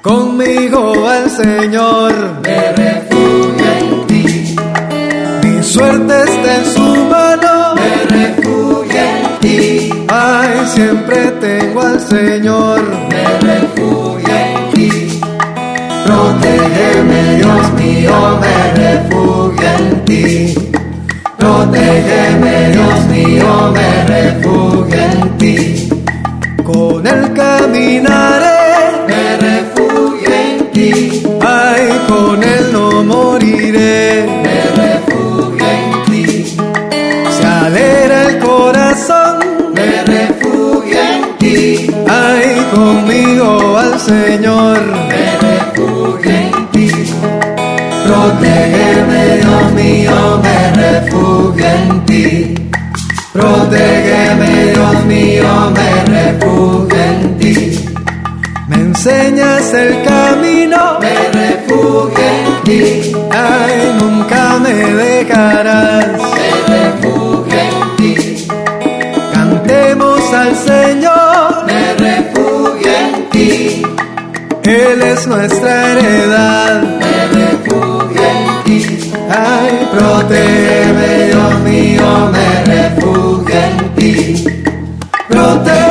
[0.00, 2.12] Conmigo el Señor,
[2.44, 4.56] me refugio en ti.
[5.42, 9.90] Mi suerte está en su mano, me refugio en ti.
[10.06, 12.80] Ay, siempre tengo al Señor,
[16.44, 20.54] Protégeme, Dios mío, me refugio en ti.
[21.38, 25.88] Protégeme, Dios mío, me refugio en ti.
[26.62, 28.60] Con él caminaré,
[29.08, 31.22] me refugio en ti.
[31.40, 36.56] Ay, con él no moriré, me refugio en ti.
[37.38, 39.38] Se alegra el corazón,
[39.74, 41.90] me refugio en ti.
[42.06, 44.78] Ay, conmigo al Señor,
[48.34, 52.54] Protégeme, Dios mío, me refugio en ti.
[53.32, 57.88] Protégeme, Dios mío, me refugio en ti.
[58.66, 63.12] Me enseñas el camino, me refugio en ti.
[63.30, 66.06] Ay, nunca me dejarás,
[66.66, 68.46] me refugio en ti.
[69.32, 73.82] Cantemos al Señor, me refugio en ti.
[74.64, 77.03] Él es nuestra heredad,
[80.24, 84.44] Ay, protégeme, Dios mío, me refugio en ti.
[85.28, 85.83] Protégeme,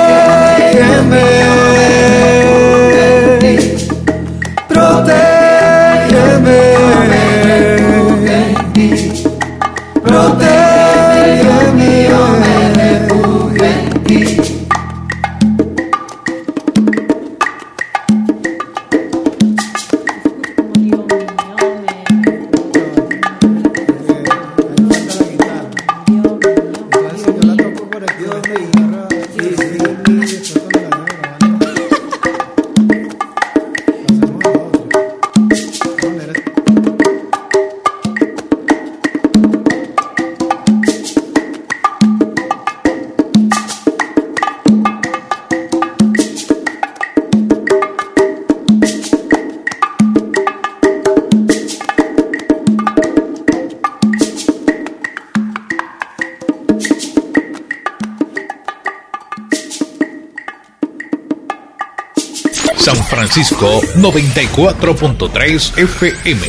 [64.34, 66.42] 94.3 FM.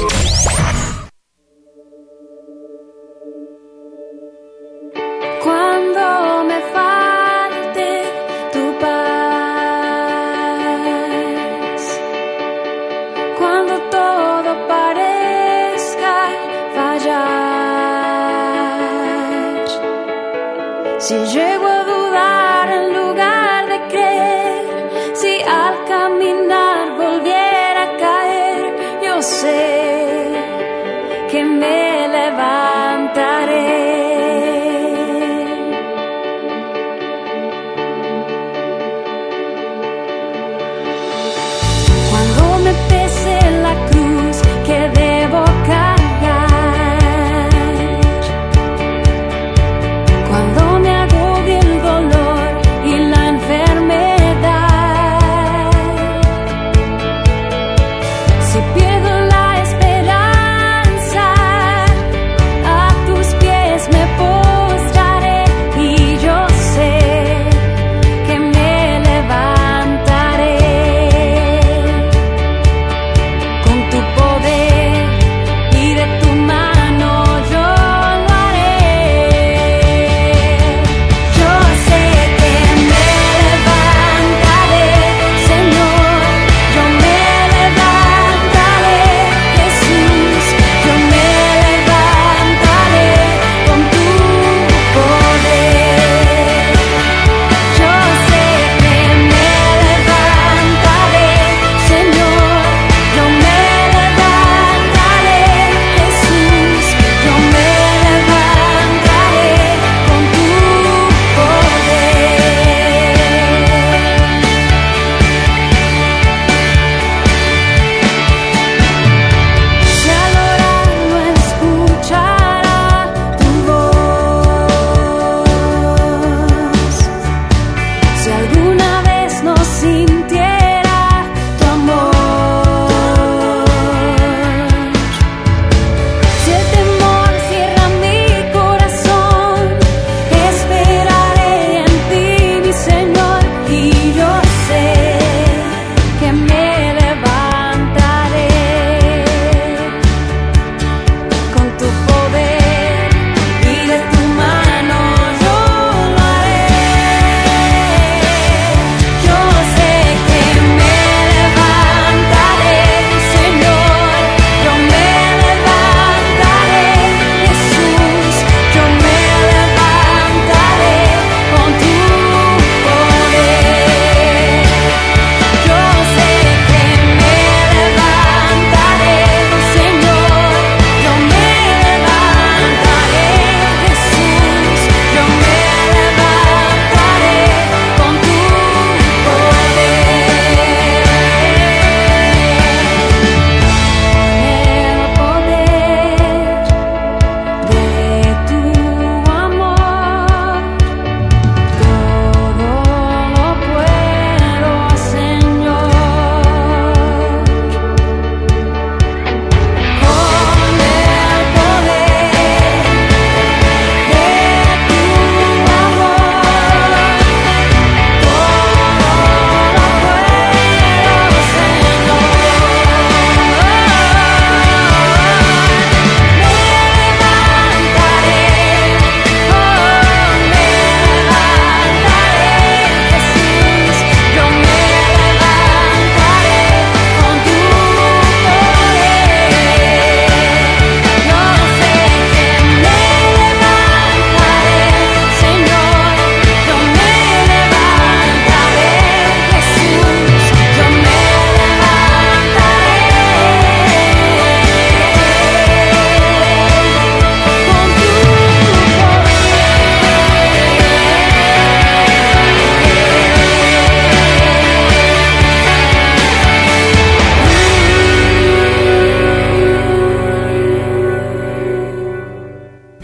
[5.42, 7.88] Cuando me falte
[8.54, 10.00] tu paz,
[13.38, 16.16] cuando todo parezca
[16.74, 17.44] fallar,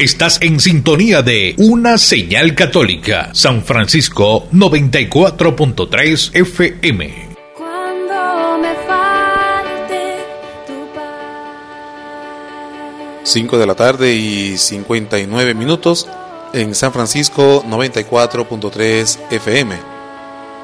[0.00, 7.28] Estás en sintonía de Una Señal Católica, San Francisco 94.3 FM.
[7.54, 10.24] Cuando me falte
[10.66, 10.88] tu
[13.24, 16.08] 5 de la tarde y 59 minutos
[16.54, 19.76] en San Francisco 94.3 FM.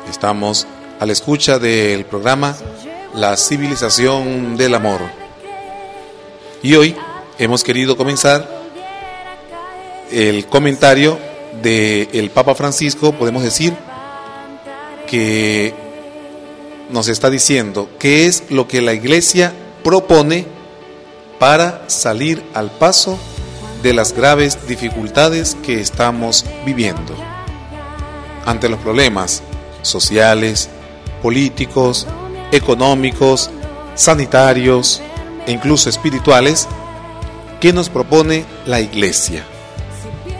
[0.08, 0.66] Estamos
[0.98, 2.56] a la escucha del programa
[3.14, 5.02] La civilización del amor.
[6.62, 6.96] Y hoy
[7.38, 8.55] hemos querido comenzar
[10.10, 11.18] el comentario
[11.62, 13.74] del Papa Francisco, podemos decir
[15.06, 15.74] que
[16.90, 19.52] nos está diciendo qué es lo que la iglesia
[19.82, 20.46] propone
[21.38, 23.18] para salir al paso
[23.82, 27.14] de las graves dificultades que estamos viviendo.
[28.44, 29.42] Ante los problemas
[29.82, 30.68] sociales,
[31.22, 32.06] políticos,
[32.52, 33.50] económicos,
[33.94, 35.02] sanitarios
[35.46, 36.68] e incluso espirituales,
[37.60, 39.44] ¿qué nos propone la Iglesia?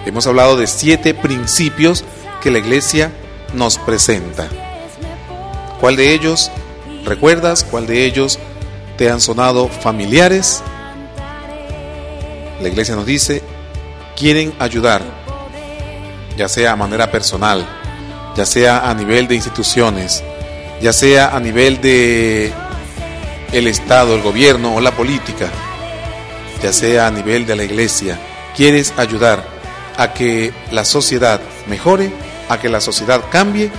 [0.07, 2.05] Hemos hablado de siete principios
[2.41, 3.11] que la Iglesia
[3.55, 4.49] nos presenta.
[5.81, 6.53] ¿Cuál de ellos
[7.05, 7.65] recuerdas?
[7.65, 8.39] ¿Cuál de ellos
[8.97, 10.63] te han sonado familiares?
[12.63, 13.43] La Iglesia nos dice,
[14.17, 15.03] quieren ayudar,
[16.37, 17.67] ya sea a manera personal,
[18.37, 20.23] ya sea a nivel de instituciones,
[20.81, 22.53] ya sea a nivel de
[23.53, 25.51] el Estado, el gobierno o la política,
[26.63, 28.21] ya sea a nivel de la iglesia,
[28.55, 29.56] quieres ayudar
[29.97, 32.11] a que la sociedad mejore,
[32.49, 33.71] a que la sociedad cambie,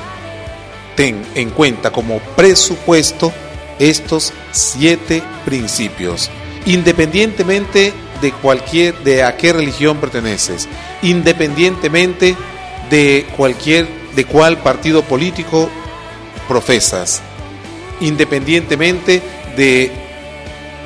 [0.95, 3.31] ten en cuenta como presupuesto
[3.79, 6.29] estos siete principios,
[6.65, 10.67] independientemente de cualquier de a qué religión perteneces,
[11.03, 12.35] independientemente
[12.89, 15.69] de cualquier de cuál partido político
[16.47, 17.21] profesas,
[17.99, 19.21] independientemente
[19.55, 19.91] de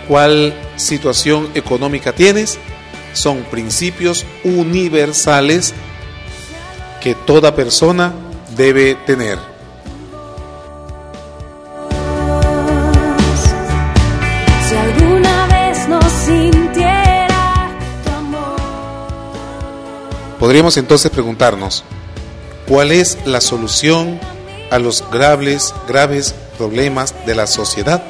[0.08, 2.60] cuál situación económica tienes,
[3.14, 5.74] son principios universales
[7.02, 8.14] que toda persona
[8.56, 9.40] debe tener.
[14.68, 17.72] Si alguna vez no sintiera
[18.04, 18.56] tu amor.
[20.40, 21.84] Podríamos entonces preguntarnos,
[22.68, 24.20] ¿cuál es la solución
[24.70, 28.04] a los graves, graves problemas de la sociedad?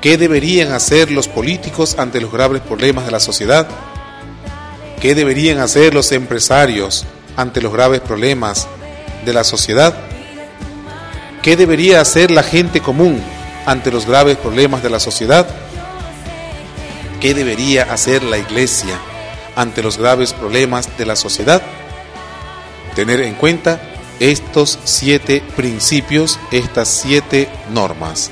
[0.00, 3.68] ¿Qué deberían hacer los políticos ante los graves problemas de la sociedad?
[4.98, 7.04] ¿Qué deberían hacer los empresarios
[7.36, 8.66] ante los graves problemas
[9.26, 9.94] de la sociedad?
[11.42, 13.22] ¿Qué debería hacer la gente común
[13.66, 15.46] ante los graves problemas de la sociedad?
[17.20, 18.98] ¿Qué debería hacer la iglesia
[19.54, 21.60] ante los graves problemas de la sociedad?
[22.94, 23.82] Tener en cuenta
[24.18, 28.30] estos siete principios, estas siete normas.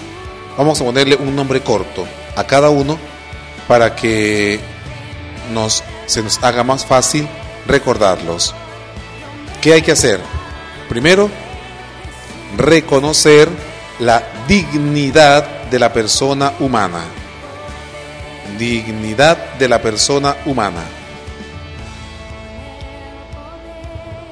[0.59, 2.04] Vamos a ponerle un nombre corto
[2.34, 2.98] a cada uno
[3.68, 4.59] para que
[5.52, 7.28] nos, se nos haga más fácil
[7.64, 8.56] recordarlos.
[9.62, 10.18] ¿Qué hay que hacer?
[10.88, 11.30] Primero,
[12.56, 13.48] reconocer
[14.00, 17.04] la dignidad de la persona humana.
[18.59, 20.82] Dignidad de la persona humana.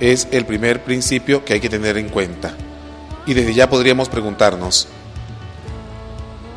[0.00, 2.52] Es el primer principio que hay que tener en cuenta.
[3.26, 4.88] Y desde ya podríamos preguntarnos,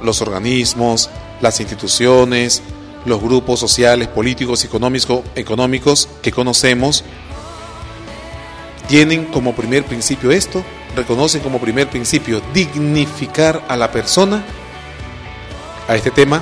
[0.01, 1.09] los organismos,
[1.41, 2.61] las instituciones,
[3.05, 7.03] los grupos sociales, políticos, económicos, económicos que conocemos,
[8.87, 10.63] tienen como primer principio esto,
[10.95, 14.43] reconocen como primer principio dignificar a la persona.
[15.87, 16.41] A este tema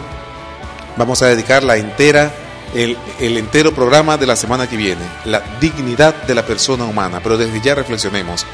[0.97, 2.33] vamos a dedicar la entera,
[2.73, 7.19] el, el entero programa de la semana que viene, la dignidad de la persona humana.
[7.21, 8.45] Pero desde ya reflexionemos.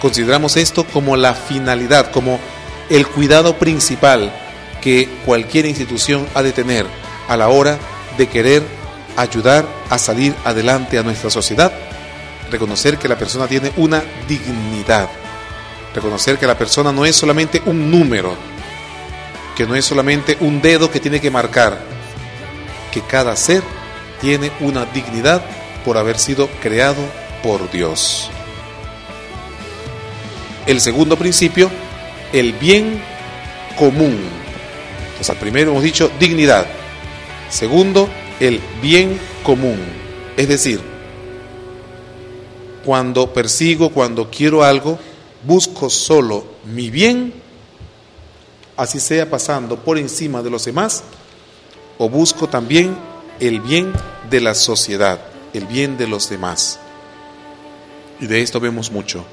[0.00, 2.38] Consideramos esto como la finalidad, como
[2.90, 4.32] el cuidado principal
[4.80, 6.86] que cualquier institución ha de tener
[7.28, 7.78] a la hora
[8.16, 8.62] de querer
[9.16, 11.72] ayudar a salir adelante a nuestra sociedad.
[12.50, 15.08] Reconocer que la persona tiene una dignidad.
[15.94, 18.34] Reconocer que la persona no es solamente un número,
[19.56, 21.80] que no es solamente un dedo que tiene que marcar,
[22.92, 23.62] que cada ser
[24.20, 25.42] tiene una dignidad
[25.84, 27.02] por haber sido creado
[27.42, 28.30] por Dios.
[30.66, 31.70] El segundo principio,
[32.32, 33.00] el bien
[33.78, 34.18] común.
[35.06, 36.66] Entonces, al primero hemos dicho dignidad.
[37.50, 38.08] Segundo,
[38.40, 39.78] el bien común.
[40.36, 40.80] Es decir,
[42.84, 44.98] cuando persigo, cuando quiero algo,
[45.44, 47.32] busco solo mi bien,
[48.76, 51.02] así sea pasando por encima de los demás,
[51.98, 52.96] o busco también
[53.40, 53.92] el bien
[54.30, 55.20] de la sociedad,
[55.52, 56.78] el bien de los demás.
[58.20, 59.24] Y de esto vemos mucho.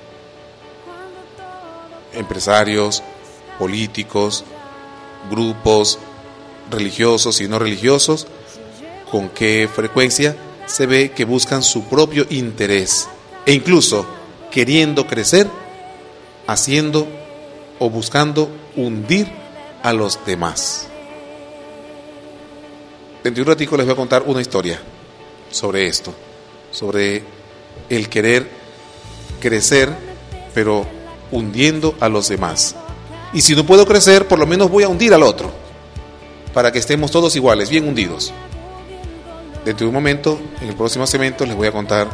[2.15, 3.03] Empresarios,
[3.59, 4.43] políticos,
[5.29, 5.99] grupos
[6.69, 8.27] religiosos y no religiosos,
[9.11, 10.35] con qué frecuencia
[10.65, 13.07] se ve que buscan su propio interés
[13.45, 14.05] e incluso
[14.51, 15.47] queriendo crecer,
[16.47, 17.07] haciendo
[17.79, 19.27] o buscando hundir
[19.83, 20.87] a los demás.
[23.23, 24.79] Dentro de un ratico les voy a contar una historia
[25.49, 26.13] sobre esto,
[26.71, 27.23] sobre
[27.89, 28.47] el querer
[29.39, 29.89] crecer,
[30.53, 30.85] pero
[31.35, 32.75] hundiendo a los demás.
[33.33, 35.51] Y si no puedo crecer, por lo menos voy a hundir al otro,
[36.53, 38.33] para que estemos todos iguales, bien hundidos.
[39.65, 42.07] Dentro de un momento, en el próximo segmento, les voy a contar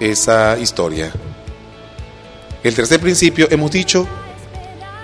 [0.00, 1.12] esa historia.
[2.62, 4.08] El tercer principio, hemos dicho,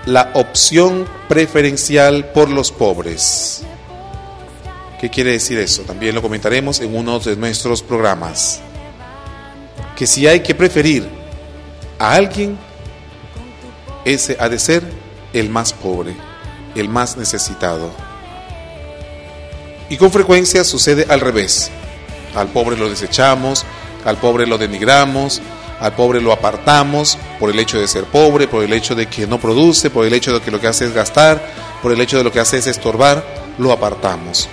[0.05, 3.63] la opción preferencial por los pobres.
[4.99, 5.83] ¿Qué quiere decir eso?
[5.83, 8.59] También lo comentaremos en uno de nuestros programas.
[9.95, 11.07] Que si hay que preferir
[11.99, 12.57] a alguien,
[14.05, 14.83] ese ha de ser
[15.33, 16.15] el más pobre,
[16.75, 17.91] el más necesitado.
[19.89, 21.71] Y con frecuencia sucede al revés.
[22.35, 23.65] Al pobre lo desechamos,
[24.05, 25.41] al pobre lo denigramos,
[25.79, 29.27] al pobre lo apartamos por el hecho de ser pobre, por el hecho de que
[29.27, 31.45] no produce, por el hecho de que lo que hace es gastar,
[31.81, 33.23] por el hecho de lo que hace es estorbar,
[33.57, 34.47] lo apartamos.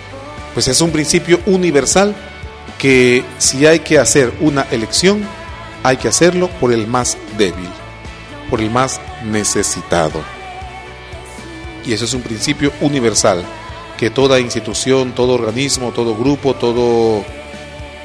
[0.54, 2.14] Pues es un principio universal
[2.78, 5.26] que si hay que hacer una elección,
[5.82, 7.68] hay que hacerlo por el más débil,
[8.50, 10.20] por el más necesitado.
[11.86, 13.44] Y eso es un principio universal
[13.96, 17.24] que toda institución, todo organismo, todo grupo, todo,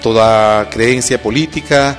[0.01, 1.97] toda creencia política,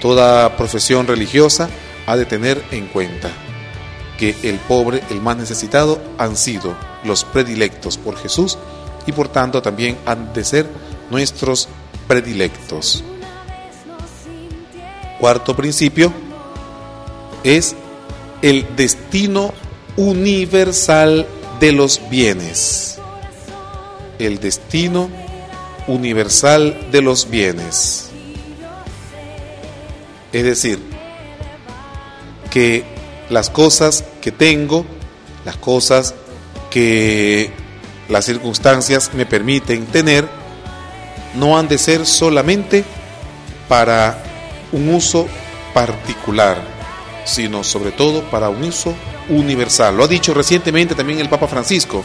[0.00, 1.68] toda profesión religiosa
[2.06, 3.30] ha de tener en cuenta
[4.18, 6.74] que el pobre, el más necesitado, han sido
[7.04, 8.58] los predilectos por Jesús
[9.06, 10.66] y por tanto también han de ser
[11.10, 11.68] nuestros
[12.06, 13.04] predilectos.
[15.20, 16.12] Cuarto principio
[17.44, 17.74] es
[18.42, 19.52] el destino
[19.96, 21.26] universal
[21.60, 22.98] de los bienes.
[24.18, 25.10] El destino
[25.86, 28.10] universal de los bienes.
[30.32, 30.78] Es decir,
[32.50, 32.84] que
[33.30, 34.84] las cosas que tengo,
[35.44, 36.14] las cosas
[36.70, 37.50] que
[38.08, 40.28] las circunstancias me permiten tener,
[41.34, 42.84] no han de ser solamente
[43.68, 44.22] para
[44.72, 45.26] un uso
[45.74, 46.62] particular,
[47.28, 48.94] sino sobre todo para un uso
[49.28, 49.96] universal.
[49.96, 52.02] Lo ha dicho recientemente también el Papa Francisco,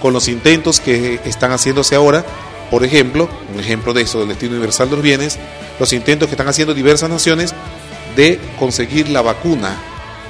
[0.00, 2.24] con los intentos que están haciéndose ahora,
[2.70, 5.38] por ejemplo, un ejemplo de eso, del destino universal de los bienes,
[5.78, 7.54] los intentos que están haciendo diversas naciones
[8.16, 9.76] de conseguir la vacuna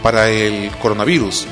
[0.03, 1.47] para el coronavirus.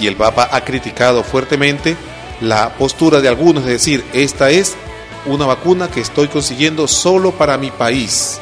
[0.00, 1.96] Y el Papa ha criticado fuertemente
[2.40, 4.74] la postura de algunos, es decir, esta es
[5.26, 8.38] una vacuna que estoy consiguiendo solo para mi país.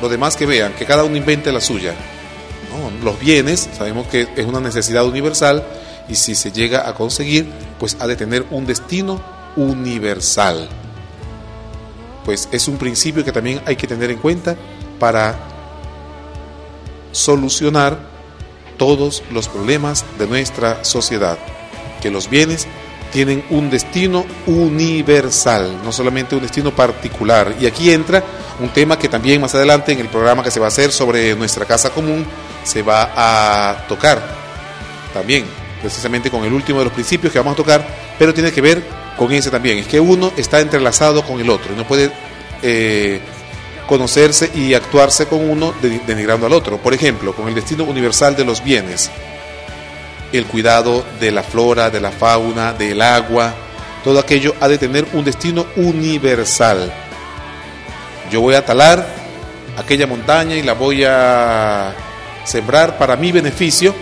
[0.00, 1.94] Lo demás que vean, que cada uno invente la suya.
[3.02, 5.64] Los bienes, sabemos que es una necesidad universal
[6.08, 9.20] y si se llega a conseguir, pues ha de tener un destino
[9.56, 10.68] universal.
[12.24, 14.56] Pues es un principio que también hay que tener en cuenta
[14.98, 15.38] para
[17.12, 17.98] solucionar
[18.76, 21.38] todos los problemas de nuestra sociedad.
[22.02, 22.66] Que los bienes
[23.12, 27.54] tienen un destino universal, no solamente un destino particular.
[27.60, 28.22] Y aquí entra
[28.60, 31.34] un tema que también más adelante en el programa que se va a hacer sobre
[31.34, 32.26] nuestra casa común
[32.62, 34.22] se va a tocar
[35.12, 35.44] también,
[35.80, 37.86] precisamente con el último de los principios que vamos a tocar,
[38.18, 38.82] pero tiene que ver
[39.16, 39.78] con ese también.
[39.78, 42.10] Es que uno está entrelazado con el otro y no puede
[42.62, 43.20] eh,
[43.86, 45.74] conocerse y actuarse con uno
[46.06, 46.78] denigrando al otro.
[46.78, 49.10] Por ejemplo, con el destino universal de los bienes
[50.32, 53.54] el cuidado de la flora, de la fauna, del agua,
[54.04, 56.92] todo aquello ha de tener un destino universal.
[58.30, 59.06] Yo voy a talar
[59.76, 61.94] aquella montaña y la voy a
[62.44, 63.94] sembrar para mi beneficio,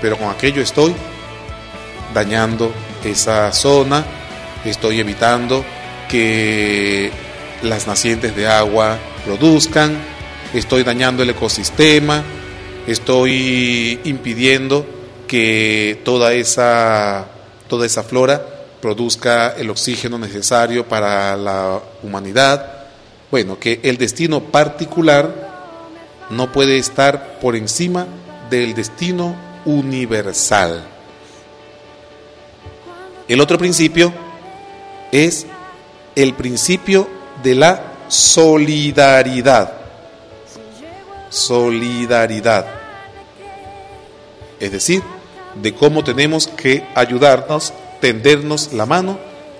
[0.00, 0.94] pero con aquello estoy
[2.14, 2.72] dañando
[3.04, 4.04] esa zona,
[4.64, 5.64] estoy evitando
[6.08, 7.10] que
[7.62, 9.98] las nacientes de agua produzcan,
[10.54, 12.22] estoy dañando el ecosistema,
[12.86, 14.97] estoy impidiendo
[15.28, 17.26] que toda esa,
[17.68, 18.44] toda esa flora
[18.80, 22.86] produzca el oxígeno necesario para la humanidad.
[23.30, 25.48] Bueno, que el destino particular
[26.30, 28.06] no puede estar por encima
[28.50, 30.84] del destino universal.
[33.28, 34.12] El otro principio
[35.12, 35.46] es
[36.14, 37.08] el principio
[37.42, 39.72] de la solidaridad.
[41.28, 42.66] Solidaridad.
[44.58, 45.02] Es decir,
[45.62, 49.18] de cómo tenemos que ayudarnos, tendernos la mano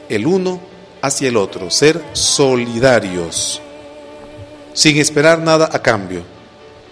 [0.08, 0.60] el uno
[1.02, 3.60] hacia el otro, ser solidarios,
[4.72, 6.22] sin esperar nada a cambio,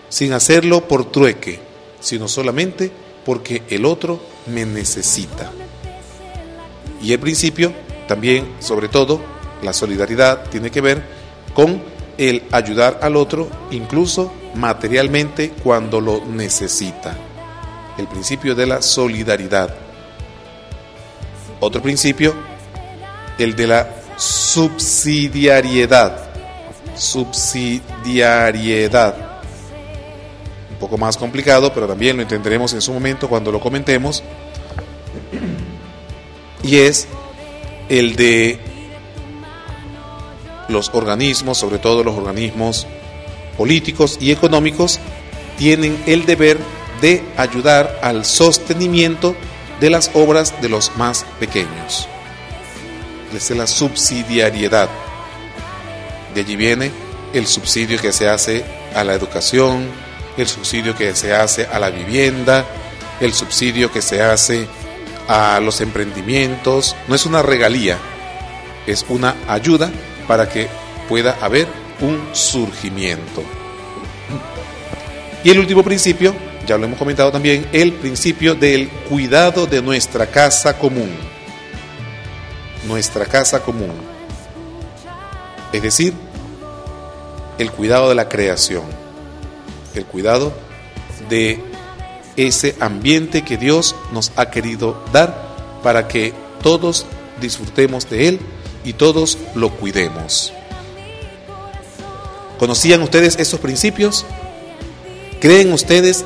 [0.08, 1.58] sin hacerlo por trueque,
[2.00, 2.90] sino solamente
[3.24, 5.50] porque el otro me necesita.
[7.02, 7.72] Y el principio,
[8.06, 9.20] también, sobre todo,
[9.62, 11.02] la solidaridad tiene que ver
[11.54, 11.82] con
[12.18, 17.16] el ayudar al otro, incluso materialmente, cuando lo necesita
[17.98, 19.74] el principio de la solidaridad.
[21.60, 22.34] Otro principio,
[23.38, 26.30] el de la subsidiariedad.
[26.94, 29.40] Subsidiariedad.
[30.70, 34.22] Un poco más complicado, pero también lo entenderemos en su momento cuando lo comentemos.
[36.62, 37.08] Y es
[37.88, 38.60] el de
[40.68, 42.86] los organismos, sobre todo los organismos
[43.56, 45.00] políticos y económicos,
[45.56, 46.75] tienen el deber de
[47.36, 49.36] ayudar al sostenimiento
[49.80, 52.08] de las obras de los más pequeños.
[53.34, 54.88] es la subsidiariedad.
[56.34, 56.90] De allí viene
[57.32, 59.88] el subsidio que se hace a la educación,
[60.36, 62.64] el subsidio que se hace a la vivienda,
[63.20, 64.66] el subsidio que se hace
[65.28, 66.96] a los emprendimientos.
[67.08, 67.98] No es una regalía,
[68.86, 69.90] es una ayuda
[70.26, 70.68] para que
[71.08, 71.66] pueda haber
[72.00, 73.42] un surgimiento.
[75.44, 76.34] Y el último principio,
[76.66, 81.10] ya lo hemos comentado también, el principio del cuidado de nuestra casa común.
[82.86, 83.92] Nuestra casa común.
[85.72, 86.12] Es decir,
[87.58, 88.84] el cuidado de la creación,
[89.94, 90.52] el cuidado
[91.28, 91.60] de
[92.36, 97.06] ese ambiente que Dios nos ha querido dar para que todos
[97.40, 98.40] disfrutemos de Él
[98.84, 100.52] y todos lo cuidemos.
[102.58, 104.24] ¿Conocían ustedes esos principios?
[105.40, 106.24] ¿Creen ustedes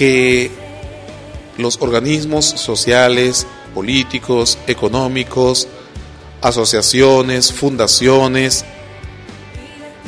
[0.00, 0.50] que
[1.58, 5.68] los organismos sociales, políticos, económicos,
[6.40, 8.64] asociaciones, fundaciones,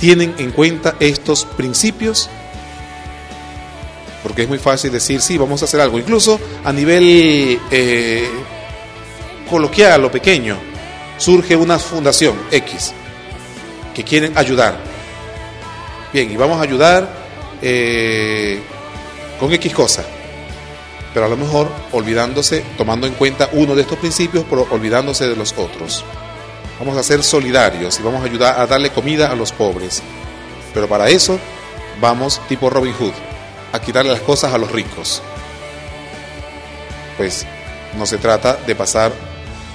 [0.01, 2.31] tienen en cuenta estos principios?
[4.23, 5.99] Porque es muy fácil decir, sí, vamos a hacer algo.
[5.99, 8.31] Incluso a nivel eh,
[9.51, 10.57] coloquial o pequeño,
[11.19, 12.95] surge una fundación X
[13.95, 14.79] que quieren ayudar.
[16.15, 17.13] Bien, y vamos a ayudar
[17.61, 18.63] eh,
[19.43, 20.05] con X cosa.
[21.13, 25.35] Pero a lo mejor olvidándose, tomando en cuenta uno de estos principios, pero olvidándose de
[25.35, 26.05] los otros.
[26.79, 30.01] Vamos a ser solidarios y vamos a ayudar a darle comida a los pobres.
[30.73, 31.41] Pero para eso
[32.01, 33.15] vamos tipo Robin Hood,
[33.73, 35.21] a quitarle las cosas a los ricos.
[37.17, 37.45] Pues
[37.99, 39.11] no se trata de pasar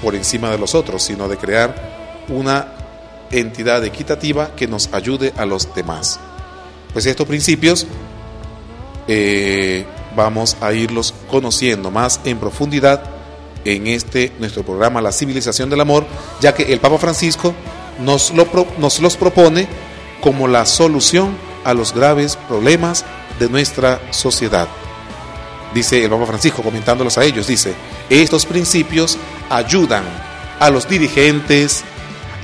[0.02, 2.70] por encima de los otros, sino de crear una
[3.32, 6.22] entidad equitativa que nos ayude a los demás.
[6.94, 7.86] Pues estos principios
[9.08, 9.86] eh,
[10.16, 13.04] vamos a irlos conociendo más en profundidad
[13.66, 16.06] en este nuestro programa La civilización del amor,
[16.40, 17.54] ya que el Papa Francisco
[18.00, 18.48] nos, lo,
[18.78, 19.68] nos los propone
[20.22, 23.06] como la solución a los graves problemas
[23.40, 24.68] de nuestra sociedad.
[25.74, 27.74] Dice el Papa Francisco comentándolos a ellos, dice,
[28.10, 29.18] estos principios
[29.50, 30.04] ayudan
[30.60, 31.84] a los dirigentes,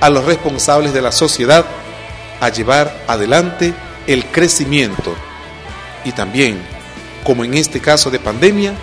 [0.02, 1.66] a los responsables de la sociedad
[2.42, 3.74] a llevar adelante
[4.08, 5.16] el crecimiento
[6.06, 6.62] y también,
[7.24, 8.74] como en este caso de pandemia,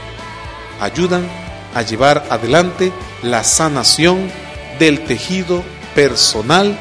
[0.81, 1.29] ayudan
[1.75, 2.93] a llevar adelante
[3.23, 4.31] la sanación
[4.79, 5.63] del tejido
[5.95, 6.79] personal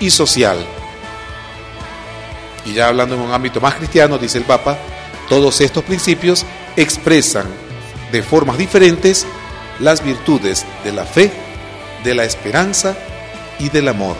[0.00, 0.58] y social.
[2.64, 4.78] Y ya hablando en un ámbito más cristiano, dice el Papa,
[5.28, 6.44] todos estos principios
[6.76, 7.46] expresan
[8.10, 9.26] de formas diferentes
[9.80, 11.30] las virtudes de la fe,
[12.02, 12.96] de la esperanza
[13.58, 14.16] y del amor.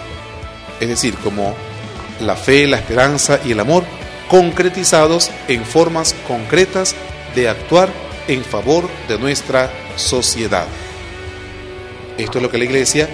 [0.80, 1.54] Es decir, como
[2.20, 3.84] la fe, la esperanza y el amor
[4.28, 6.94] concretizados en formas concretas
[7.34, 7.90] de actuar
[8.28, 10.66] en favor de nuestra sociedad.
[12.18, 13.08] Esto es lo que la Iglesia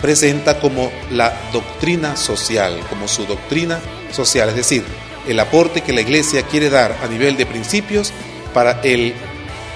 [0.00, 3.80] presenta como la doctrina social, como su doctrina
[4.12, 4.84] social, es decir,
[5.26, 8.12] el aporte que la Iglesia quiere dar a nivel de principios
[8.52, 9.14] para el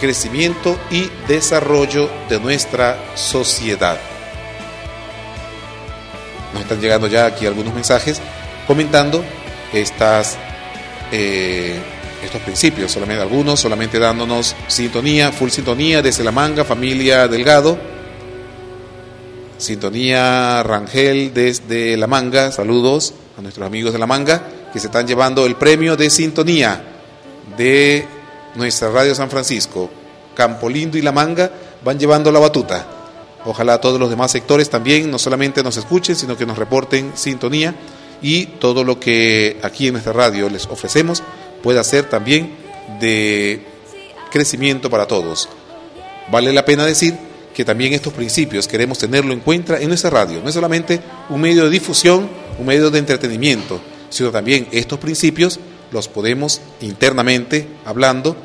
[0.01, 3.99] crecimiento y desarrollo de nuestra sociedad.
[6.53, 8.21] Nos están llegando ya aquí algunos mensajes
[8.67, 9.25] comentando
[9.73, 10.37] estas,
[11.13, 11.79] eh,
[12.25, 17.79] estos principios, solamente algunos, solamente dándonos sintonía, full sintonía desde la manga, familia Delgado.
[19.59, 24.41] Sintonía Rangel desde La Manga, saludos a nuestros amigos de La Manga
[24.73, 26.81] que se están llevando el premio de sintonía
[27.57, 28.07] de
[28.55, 29.91] nuestra radio San Francisco.
[30.35, 31.51] Campo Lindo y La Manga
[31.85, 32.87] van llevando la batuta.
[33.45, 37.75] Ojalá todos los demás sectores también no solamente nos escuchen, sino que nos reporten sintonía
[38.23, 41.23] y todo lo que aquí en nuestra radio les ofrecemos
[41.63, 42.51] pueda ser también
[43.01, 43.63] de
[44.31, 45.49] crecimiento para todos.
[46.31, 47.17] Vale la pena decir
[47.55, 50.41] que también estos principios queremos tenerlo en cuenta en nuestra radio.
[50.41, 55.59] No es solamente un medio de difusión, un medio de entretenimiento, sino también estos principios
[55.91, 58.37] los podemos internamente hablando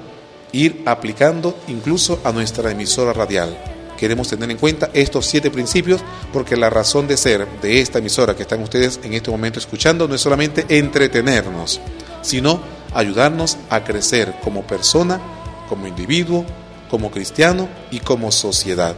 [0.52, 3.73] ir aplicando incluso a nuestra emisora radial.
[4.04, 6.02] Queremos tener en cuenta estos siete principios
[6.34, 10.10] porque la razón de ser de esta emisora que están ustedes en este momento escuchando
[10.10, 11.80] no es solamente entretenernos,
[12.22, 12.60] sino
[12.94, 15.22] ayudarnos a crecer como persona,
[15.70, 16.46] como individuo,
[16.90, 18.98] como cristiano y como sociedad.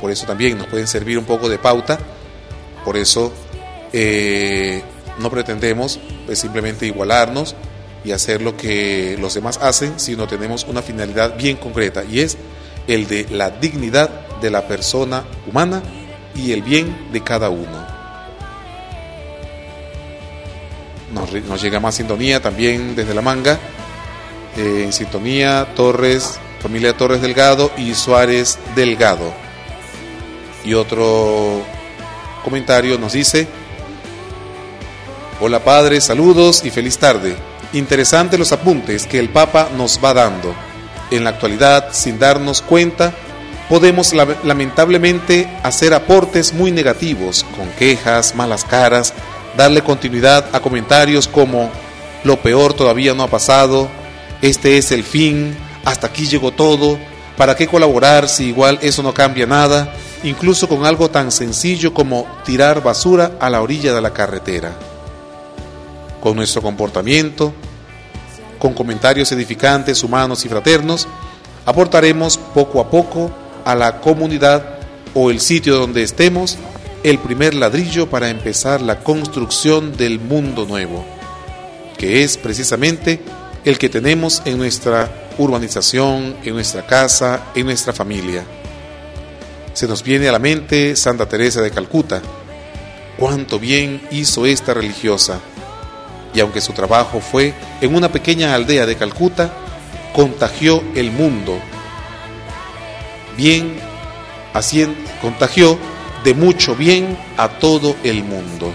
[0.00, 1.98] Por eso también nos pueden servir un poco de pauta,
[2.84, 3.32] por eso
[3.92, 4.84] eh,
[5.18, 7.56] no pretendemos pues, simplemente igualarnos
[8.04, 12.38] y hacer lo que los demás hacen, sino tenemos una finalidad bien concreta y es
[12.86, 14.08] el de la dignidad
[14.40, 15.82] de la persona humana
[16.34, 17.86] y el bien de cada uno.
[21.12, 23.58] Nos, llega más sintonía también desde la manga,
[24.56, 29.32] eh, en sintonía Torres familia Torres Delgado y Suárez Delgado.
[30.64, 31.62] Y otro
[32.44, 33.48] comentario nos dice,
[35.40, 37.34] hola padre, saludos y feliz tarde.
[37.72, 40.54] Interesante los apuntes que el Papa nos va dando.
[41.10, 43.12] En la actualidad, sin darnos cuenta,
[43.68, 44.12] podemos
[44.44, 49.14] lamentablemente hacer aportes muy negativos, con quejas, malas caras,
[49.56, 51.70] darle continuidad a comentarios como
[52.24, 53.88] lo peor todavía no ha pasado,
[54.42, 56.98] este es el fin, hasta aquí llegó todo,
[57.36, 59.94] ¿para qué colaborar si igual eso no cambia nada?
[60.22, 64.72] Incluso con algo tan sencillo como tirar basura a la orilla de la carretera.
[66.20, 67.54] Con nuestro comportamiento,
[68.60, 71.08] con comentarios edificantes, humanos y fraternos,
[71.66, 73.32] aportaremos poco a poco
[73.64, 74.78] a la comunidad
[75.14, 76.56] o el sitio donde estemos
[77.02, 81.04] el primer ladrillo para empezar la construcción del mundo nuevo,
[81.96, 83.20] que es precisamente
[83.64, 88.44] el que tenemos en nuestra urbanización, en nuestra casa, en nuestra familia.
[89.72, 92.20] Se nos viene a la mente Santa Teresa de Calcuta.
[93.16, 95.40] Cuánto bien hizo esta religiosa.
[96.34, 99.52] Y aunque su trabajo fue en una pequeña aldea de Calcuta,
[100.12, 101.58] contagió el mundo.
[103.36, 103.78] Bien,
[104.52, 105.78] haciendo, contagió
[106.24, 108.72] de mucho bien a todo el mundo.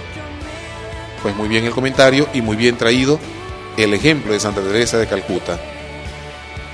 [1.21, 3.19] Pues muy bien el comentario y muy bien traído
[3.77, 5.59] el ejemplo de Santa Teresa de Calcuta.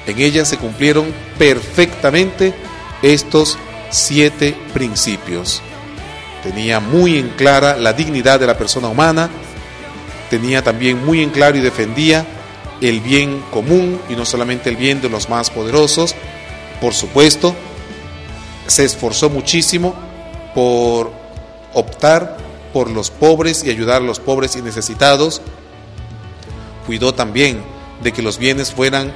[0.07, 2.53] En ella se cumplieron perfectamente
[3.01, 3.57] estos
[3.89, 5.61] siete principios.
[6.43, 9.29] Tenía muy en clara la dignidad de la persona humana,
[10.31, 12.25] tenía también muy en claro y defendía
[12.79, 16.15] el bien común y no solamente el bien de los más poderosos.
[16.79, 17.53] Por supuesto,
[18.65, 19.93] se esforzó muchísimo
[20.55, 21.11] por
[21.73, 22.37] optar
[22.71, 25.41] por los pobres y ayudar a los pobres y necesitados.
[26.87, 27.61] Cuidó también
[28.01, 29.11] de que los bienes fueran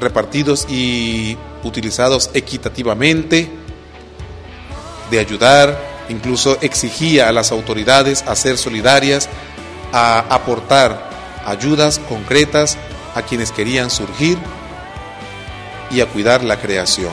[0.00, 3.50] repartidos y utilizados equitativamente,
[5.10, 5.78] de ayudar,
[6.08, 9.28] incluso exigía a las autoridades a ser solidarias,
[9.92, 11.10] a aportar
[11.46, 12.78] ayudas concretas
[13.14, 14.38] a quienes querían surgir
[15.90, 17.12] y a cuidar la creación.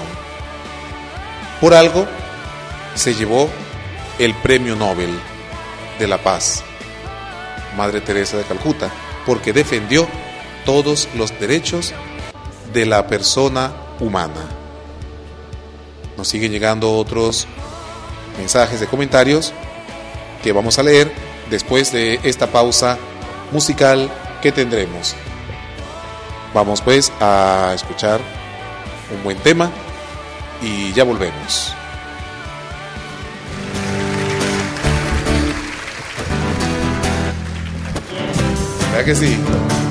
[1.60, 2.08] Por algo
[2.96, 3.50] se llevó
[4.18, 5.20] el Premio Nobel
[6.00, 6.64] de la Paz,
[7.76, 8.90] Madre Teresa de Calcuta,
[9.26, 10.08] porque defendió
[10.66, 11.94] todos los derechos
[12.74, 14.48] de la persona humana.
[16.18, 17.48] Nos siguen llegando otros
[18.38, 19.54] mensajes de comentarios
[20.44, 22.98] que vamos a leer después de esta pausa
[23.52, 24.10] musical
[24.42, 25.16] que tendremos.
[26.54, 28.20] Vamos pues a escuchar
[29.14, 29.70] un buen tema
[30.62, 31.74] y ya volvemos.
[38.92, 39.38] ¿Verdad que sí?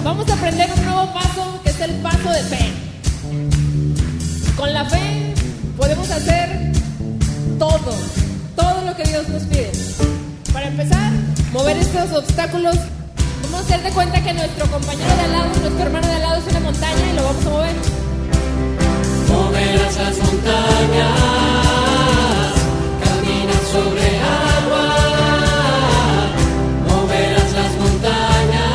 [0.05, 2.73] Vamos a aprender un nuevo paso que es el paso de fe.
[4.57, 5.35] Con la fe
[5.77, 6.73] podemos hacer
[7.59, 7.95] todo,
[8.57, 9.71] todo lo que Dios nos pide.
[10.53, 11.13] Para empezar,
[11.53, 12.77] mover estos obstáculos.
[13.43, 16.23] Vamos a hacer de cuenta que nuestro compañero de al lado, nuestro hermano de al
[16.23, 17.75] lado es una montaña y lo vamos a mover.
[19.29, 21.09] Moverás las montañas,
[23.05, 24.85] camina sobre agua.
[26.89, 28.75] Moverás las montañas,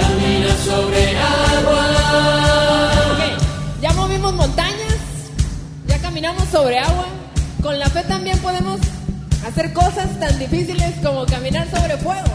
[0.00, 1.84] camina sobre agua.
[3.12, 3.20] Ok,
[3.80, 4.96] ya movimos montañas,
[5.86, 7.06] ya caminamos sobre agua.
[7.62, 8.80] Con la fe también podemos
[9.56, 12.28] hacer cosas tan difíciles como caminar sobre fuego.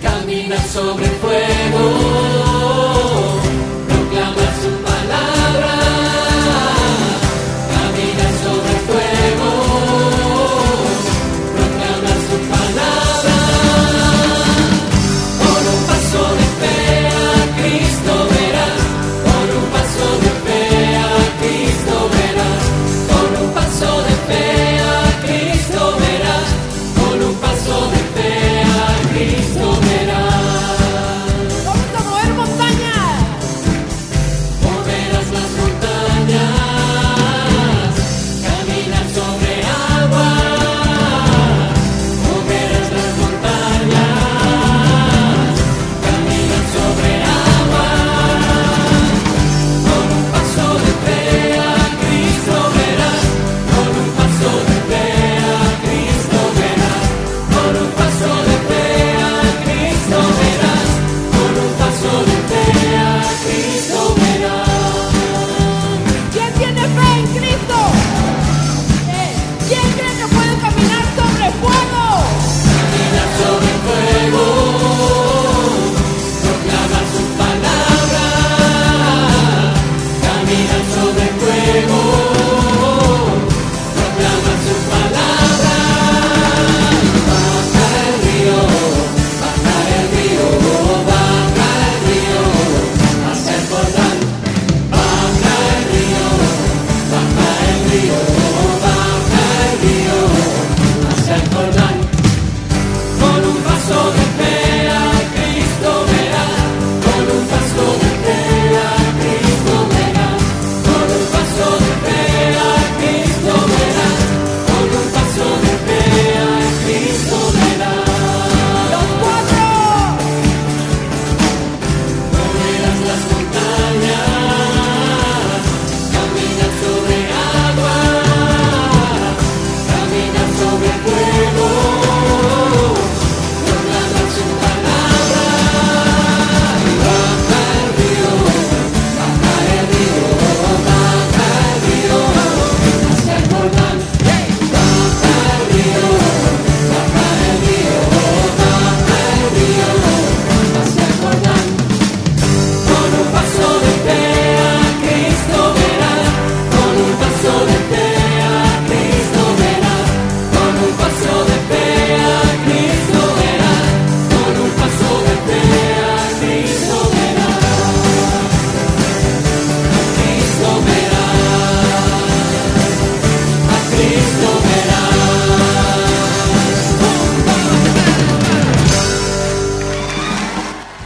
[0.00, 1.90] Camina sobre fuego,
[3.86, 5.81] proclama su palabra.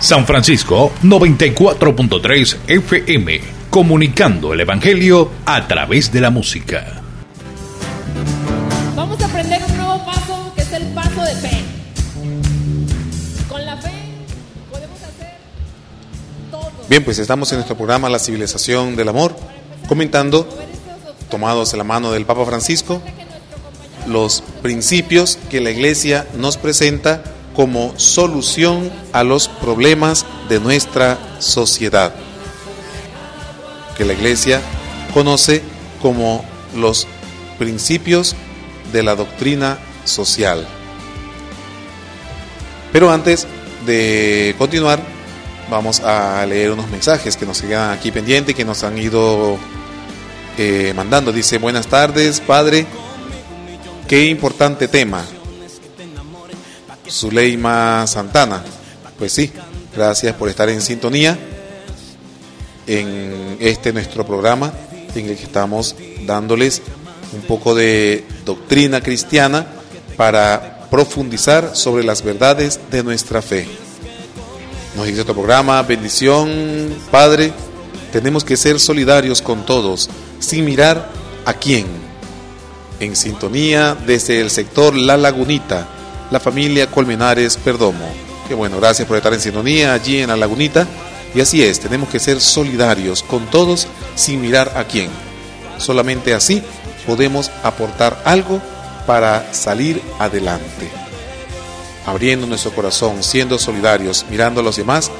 [0.06, 3.40] San Francisco 94.3 FM,
[3.70, 7.02] comunicando el Evangelio a través de la música.
[8.94, 11.64] Vamos a aprender un nuevo paso que es el paso de fe.
[13.48, 13.90] Con la fe
[14.70, 15.38] podemos hacer
[16.52, 16.70] todo.
[16.88, 19.34] Bien, pues estamos en nuestro programa La civilización del amor,
[19.88, 20.48] comentando,
[21.28, 23.02] tomados de la mano del Papa Francisco,
[24.06, 27.24] los principios que la Iglesia nos presenta
[27.56, 32.14] como solución a los problemas de nuestra sociedad,
[33.96, 34.60] que la Iglesia
[35.14, 35.62] conoce
[36.02, 36.44] como
[36.76, 37.08] los
[37.58, 38.36] principios
[38.92, 40.66] de la doctrina social.
[42.92, 43.46] Pero antes
[43.86, 45.00] de continuar,
[45.70, 49.56] vamos a leer unos mensajes que nos quedan aquí pendientes, que nos han ido
[50.58, 51.32] eh, mandando.
[51.32, 52.86] Dice, buenas tardes, Padre.
[54.06, 55.24] Qué importante tema.
[57.10, 58.62] Zuleima Santana.
[59.18, 59.50] Pues sí,
[59.94, 61.38] gracias por estar en sintonía
[62.86, 64.72] en este nuestro programa
[65.14, 65.96] en el que estamos
[66.26, 66.82] dándoles
[67.32, 69.66] un poco de doctrina cristiana
[70.16, 73.66] para profundizar sobre las verdades de nuestra fe.
[74.94, 77.52] Nos dice otro programa, bendición, Padre,
[78.12, 81.10] tenemos que ser solidarios con todos, sin mirar
[81.44, 81.86] a quién.
[82.98, 85.86] En sintonía desde el sector La Lagunita,
[86.30, 88.08] la familia Colmenares Perdomo.
[88.48, 90.86] Qué bueno, gracias por estar en sintonía allí en La Lagunita.
[91.34, 95.10] Y así es, tenemos que ser solidarios con todos sin mirar a quién.
[95.78, 96.62] Solamente así
[97.06, 98.60] podemos aportar algo
[99.06, 100.88] para salir adelante.
[102.06, 105.10] Abriendo nuestro corazón, siendo solidarios, mirando a los demás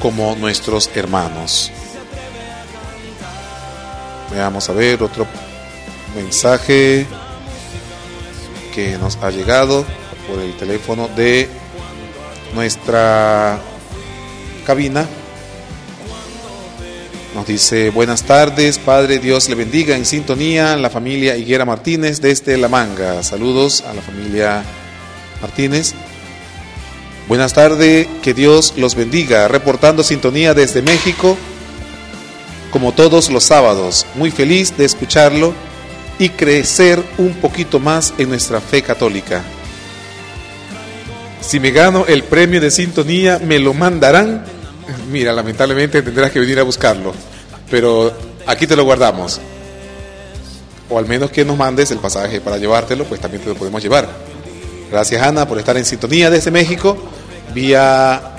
[0.00, 1.70] como nuestros hermanos.
[4.32, 5.26] Veamos a ver otro
[6.16, 7.06] mensaje
[8.74, 9.84] que nos ha llegado
[10.28, 11.48] por el teléfono de
[12.54, 13.58] nuestra
[14.66, 15.06] cabina.
[17.34, 22.56] Nos dice, buenas tardes, Padre Dios le bendiga, en sintonía la familia Higuera Martínez desde
[22.56, 23.22] La Manga.
[23.24, 24.62] Saludos a la familia
[25.42, 25.94] Martínez.
[27.26, 31.36] Buenas tardes, que Dios los bendiga, reportando sintonía desde México,
[32.70, 34.06] como todos los sábados.
[34.14, 35.54] Muy feliz de escucharlo
[36.18, 39.42] y crecer un poquito más en nuestra fe católica.
[41.46, 44.44] Si me gano el premio de sintonía, me lo mandarán.
[45.10, 47.12] Mira, lamentablemente tendrás que venir a buscarlo,
[47.70, 48.12] pero
[48.46, 49.40] aquí te lo guardamos.
[50.88, 53.82] O al menos que nos mandes el pasaje para llevártelo, pues también te lo podemos
[53.82, 54.08] llevar.
[54.90, 56.96] Gracias Ana por estar en sintonía desde México,
[57.54, 58.36] vía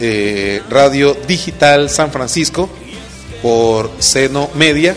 [0.00, 2.70] eh, Radio Digital San Francisco,
[3.42, 4.96] por Seno Media.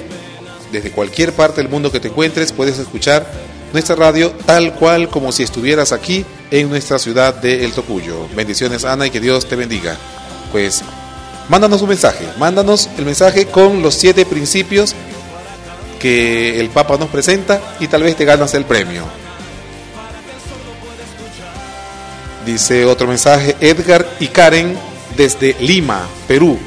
[0.72, 3.47] Desde cualquier parte del mundo que te encuentres puedes escuchar
[3.78, 8.28] nuestra radio tal cual como si estuvieras aquí en nuestra ciudad de El Tocuyo.
[8.36, 9.96] Bendiciones Ana y que Dios te bendiga.
[10.52, 10.82] Pues
[11.48, 14.96] mándanos un mensaje, mándanos el mensaje con los siete principios
[16.00, 19.04] que el Papa nos presenta y tal vez te ganas el premio.
[22.48, 24.76] Dice otro mensaje, Edgar y Karen
[25.16, 26.58] desde Lima, Perú.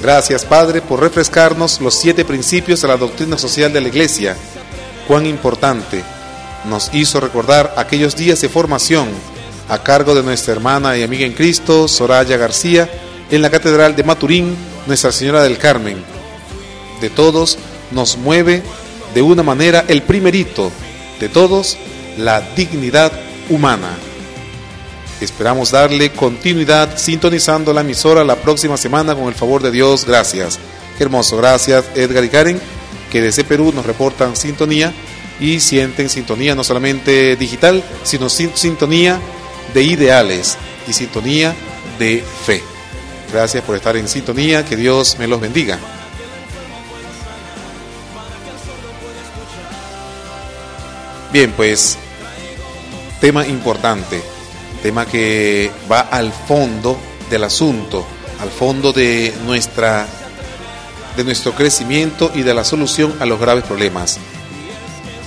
[0.00, 4.34] Gracias Padre por refrescarnos los siete principios de la doctrina social de la Iglesia.
[5.06, 6.13] Cuán importante
[6.66, 9.08] nos hizo recordar aquellos días de formación
[9.68, 12.90] a cargo de nuestra hermana y amiga en Cristo, Soraya García,
[13.30, 15.96] en la Catedral de Maturín, Nuestra Señora del Carmen.
[17.00, 17.58] De todos
[17.90, 18.62] nos mueve
[19.14, 20.70] de una manera el primerito,
[21.20, 21.76] de todos
[22.18, 23.12] la dignidad
[23.48, 23.96] humana.
[25.20, 30.04] Esperamos darle continuidad sintonizando la emisora la próxima semana con el favor de Dios.
[30.04, 30.58] Gracias.
[30.98, 31.36] Qué hermoso.
[31.36, 32.60] Gracias Edgar y Karen,
[33.10, 34.92] que desde Perú nos reportan sintonía
[35.40, 39.18] y sienten sintonía no solamente digital, sino sintonía
[39.72, 40.56] de ideales
[40.86, 41.54] y sintonía
[41.98, 42.62] de fe.
[43.32, 45.78] Gracias por estar en sintonía, que Dios me los bendiga.
[51.32, 51.98] Bien, pues
[53.20, 54.22] tema importante,
[54.82, 56.96] tema que va al fondo
[57.28, 58.06] del asunto,
[58.40, 60.06] al fondo de nuestra
[61.16, 64.18] de nuestro crecimiento y de la solución a los graves problemas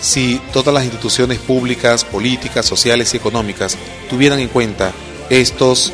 [0.01, 3.77] si todas las instituciones públicas, políticas, sociales y económicas
[4.09, 4.91] tuvieran en cuenta
[5.29, 5.93] estos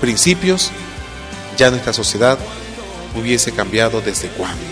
[0.00, 0.70] principios,
[1.56, 2.38] ya nuestra sociedad
[3.14, 4.62] hubiese cambiado desde cuándo,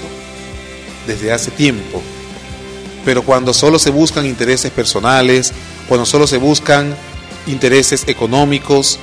[1.07, 2.03] desde hace tiempo.
[3.05, 5.53] Pero cuando solo se buscan intereses personales,
[5.89, 6.97] cuando solo se buscan
[7.47, 8.99] intereses económicos,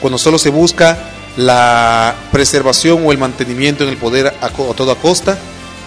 [0.00, 0.98] cuando solo se busca
[1.36, 5.38] la preservación o el mantenimiento en el poder a, toda costa,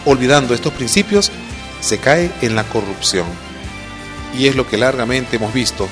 [0.05, 1.31] olvidando estos principios,
[1.81, 3.25] se cae en la corrupción.
[4.37, 5.87] Y es lo que largamente hemos visto,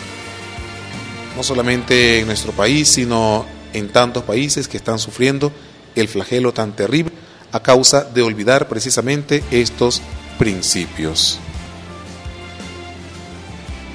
[1.35, 5.51] no solamente en nuestro país, sino en tantos países que están sufriendo
[5.95, 7.11] el flagelo tan terrible
[7.51, 10.01] a causa de olvidar precisamente estos
[10.37, 11.39] principios.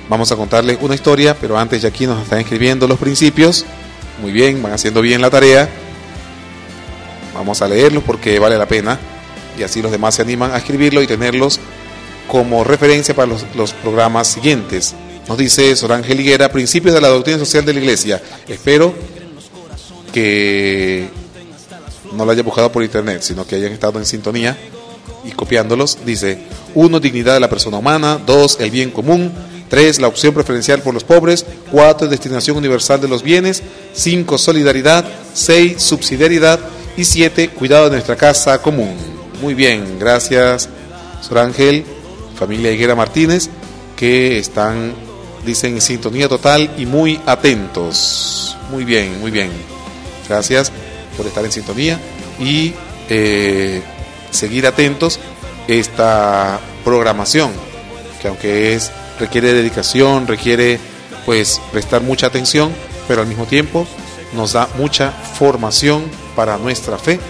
[0.09, 3.65] Vamos a contarles una historia, pero antes ya aquí nos están escribiendo los principios.
[4.21, 5.69] Muy bien, van haciendo bien la tarea.
[7.33, 8.99] Vamos a leerlos porque vale la pena
[9.59, 11.59] y así los demás se animan a escribirlo y tenerlos
[12.29, 14.95] como referencia para los, programas siguientes.
[15.29, 18.23] Nos dice Sor Ángel Higuera, principios de la doctrina social de la Iglesia.
[18.47, 18.95] Espero
[20.13, 21.09] que
[22.13, 24.57] no lo haya buscado por internet, sino que hayan estado en sintonía
[25.25, 25.99] y copiándolos.
[26.05, 26.39] Dice,
[26.75, 28.21] uno, dignidad de la persona humana.
[28.25, 29.33] Dos, el bien común.
[29.69, 31.47] Tres, la opción preferencial por los pobres.
[31.71, 33.63] Cuatro, destinación universal de los bienes.
[33.95, 35.05] Cinco, solidaridad.
[35.33, 36.61] Seis, subsidiariedad.
[36.97, 39.15] Y siete, cuidado de nuestra casa común.
[39.41, 40.69] Muy bien, gracias,
[41.21, 41.85] Sor Ángel,
[42.35, 43.49] familia Higuera Martínez,
[43.97, 44.95] que están,
[45.45, 48.57] dicen, en sintonía total y muy atentos.
[48.71, 49.51] Muy bien, muy bien.
[50.29, 50.73] Gracias
[51.17, 52.01] por estar en sintonía
[52.41, 52.75] y
[53.09, 53.83] eh,
[54.31, 55.21] seguir atentos
[55.69, 57.53] esta programación,
[58.21, 60.79] que aunque es requiere dedicación, requiere
[61.25, 62.73] pues prestar mucha atención,
[63.09, 63.87] pero al mismo tiempo
[64.35, 66.05] nos da mucha formación
[66.35, 67.21] para nuestra fe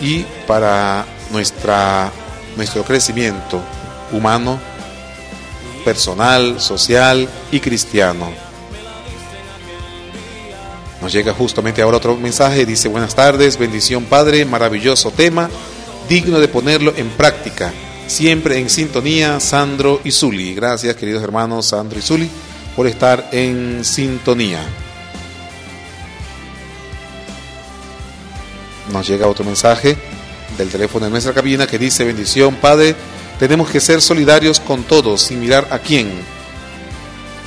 [0.00, 2.10] y para nuestra,
[2.56, 3.62] nuestro crecimiento
[4.12, 4.58] humano,
[5.84, 8.30] personal, social y cristiano.
[11.00, 15.48] Nos llega justamente ahora otro mensaje, dice buenas tardes, bendición Padre, maravilloso tema,
[16.08, 17.72] digno de ponerlo en práctica,
[18.08, 20.54] siempre en sintonía, Sandro y Zuli.
[20.54, 22.28] Gracias queridos hermanos Sandro y Zuli
[22.74, 24.60] por estar en sintonía.
[28.92, 29.96] Nos llega otro mensaje
[30.56, 32.96] del teléfono de nuestra cabina que dice bendición Padre,
[33.38, 36.10] tenemos que ser solidarios con todos sin mirar a quién.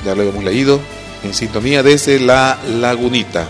[0.04, 0.80] Ya lo hemos leído,
[1.22, 3.46] en sintonía desde la lagunita.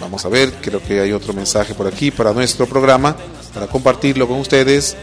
[0.00, 3.16] Vamos a ver, creo que hay otro mensaje por aquí para nuestro programa,
[3.54, 4.96] para compartirlo con ustedes.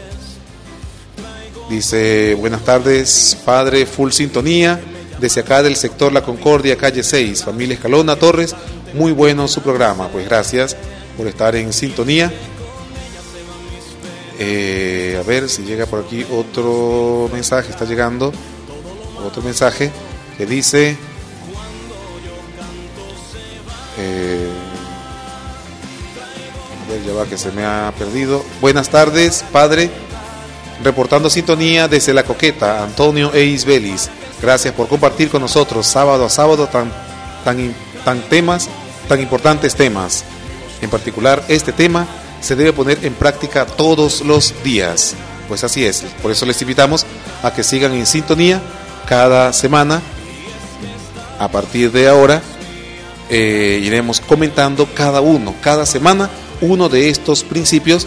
[1.68, 4.80] Dice, buenas tardes, padre, full sintonía,
[5.18, 8.54] desde acá del sector La Concordia, calle 6, familia Escalona Torres,
[8.94, 10.76] muy bueno su programa, pues gracias
[11.16, 12.32] por estar en sintonía.
[14.44, 18.32] Eh, a ver si llega por aquí otro mensaje, está llegando
[19.24, 19.92] otro mensaje
[20.36, 20.96] que dice
[23.98, 24.48] eh,
[27.06, 28.44] ya va que se me ha perdido.
[28.60, 29.90] Buenas tardes, padre.
[30.82, 33.64] Reportando sintonía desde la coqueta, Antonio Eis.
[34.42, 36.92] Gracias por compartir con nosotros sábado a sábado tan,
[37.44, 37.72] tan,
[38.04, 38.68] tan temas,
[39.08, 40.24] tan importantes temas.
[40.80, 42.08] En particular, este tema
[42.42, 45.14] se debe poner en práctica todos los días.
[45.48, 46.04] Pues así es.
[46.20, 47.06] Por eso les invitamos
[47.42, 48.60] a que sigan en sintonía
[49.08, 50.02] cada semana.
[51.38, 52.42] A partir de ahora
[53.30, 56.28] eh, iremos comentando cada uno, cada semana,
[56.60, 58.06] uno de estos principios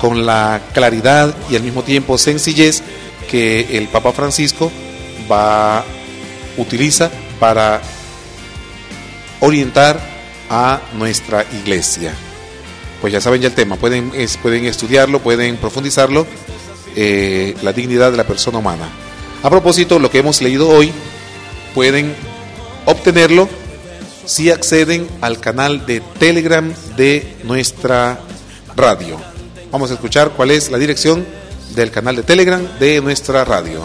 [0.00, 2.82] con la claridad y al mismo tiempo sencillez
[3.30, 4.70] que el Papa Francisco
[5.30, 5.84] va
[6.56, 7.80] utiliza para
[9.40, 9.98] orientar
[10.50, 12.14] a nuestra iglesia.
[13.02, 16.24] Pues ya saben ya el tema, pueden, es, pueden estudiarlo, pueden profundizarlo,
[16.94, 18.88] eh, la dignidad de la persona humana.
[19.42, 20.92] A propósito, lo que hemos leído hoy,
[21.74, 22.14] pueden
[22.86, 23.48] obtenerlo
[24.24, 28.20] si acceden al canal de Telegram de nuestra
[28.76, 29.20] radio.
[29.72, 31.26] Vamos a escuchar cuál es la dirección
[31.74, 33.82] del canal de Telegram de nuestra radio.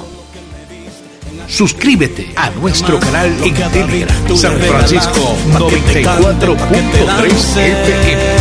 [1.47, 4.37] Suscríbete a nuestro canal en Telegram.
[4.37, 8.36] San Francisco 94.3 FM.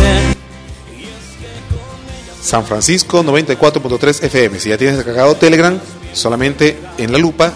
[2.47, 4.57] San Francisco 94.3 FM.
[4.61, 5.77] Si ya tienes descargado Telegram,
[6.13, 7.51] solamente en la lupa,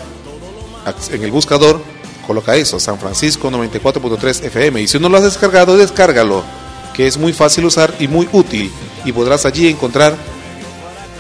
[1.14, 1.82] en el buscador,
[2.28, 4.82] coloca eso, San Francisco 94.3 FM.
[4.82, 6.44] Y si no lo has descargado, descárgalo,
[6.94, 8.70] que es muy fácil usar y muy útil.
[9.06, 10.14] Y podrás allí encontrar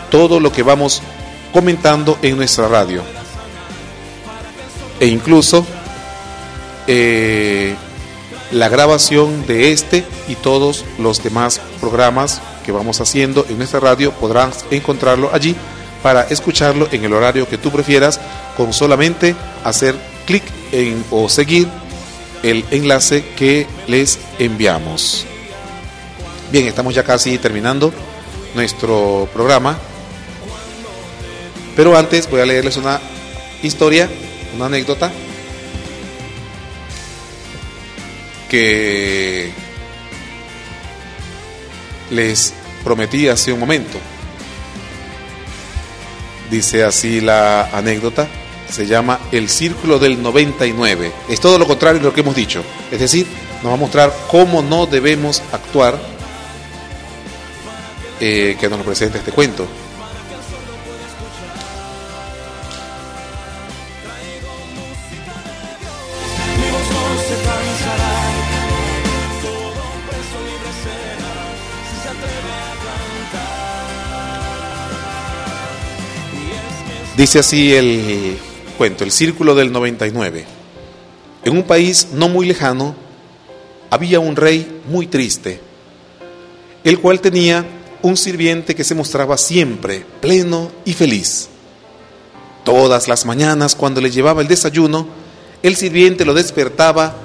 [0.09, 1.01] todo lo que vamos
[1.53, 3.01] comentando en nuestra radio.
[4.99, 5.65] E incluso
[6.87, 7.77] eh,
[8.51, 14.11] la grabación de este y todos los demás programas que vamos haciendo en nuestra radio
[14.11, 15.55] podrás encontrarlo allí
[16.01, 18.19] para escucharlo en el horario que tú prefieras
[18.57, 21.67] con solamente hacer clic en o seguir
[22.43, 25.25] el enlace que les enviamos.
[26.51, 27.93] Bien, estamos ya casi terminando
[28.55, 29.77] nuestro programa.
[31.75, 32.99] Pero antes voy a leerles una
[33.63, 34.09] historia,
[34.55, 35.11] una anécdota
[38.49, 39.51] que
[42.11, 43.97] les prometí hace un momento.
[46.49, 48.27] Dice así la anécdota.
[48.69, 51.11] se llama El Círculo del 99.
[51.27, 52.63] Es todo lo contrario de lo que hemos dicho.
[52.89, 53.27] Es decir,
[53.61, 55.99] nos va a mostrar cómo no debemos actuar
[58.19, 59.67] eh, que nos lo presenta este cuento.
[77.21, 78.35] Dice así el
[78.79, 80.43] cuento, el círculo del 99.
[81.43, 82.95] En un país no muy lejano
[83.91, 85.61] había un rey muy triste,
[86.83, 87.63] el cual tenía
[88.01, 91.49] un sirviente que se mostraba siempre pleno y feliz.
[92.63, 95.07] Todas las mañanas cuando le llevaba el desayuno,
[95.61, 97.15] el sirviente lo despertaba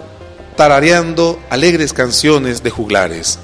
[0.59, 3.39] tarareando alegres canciones de juglares.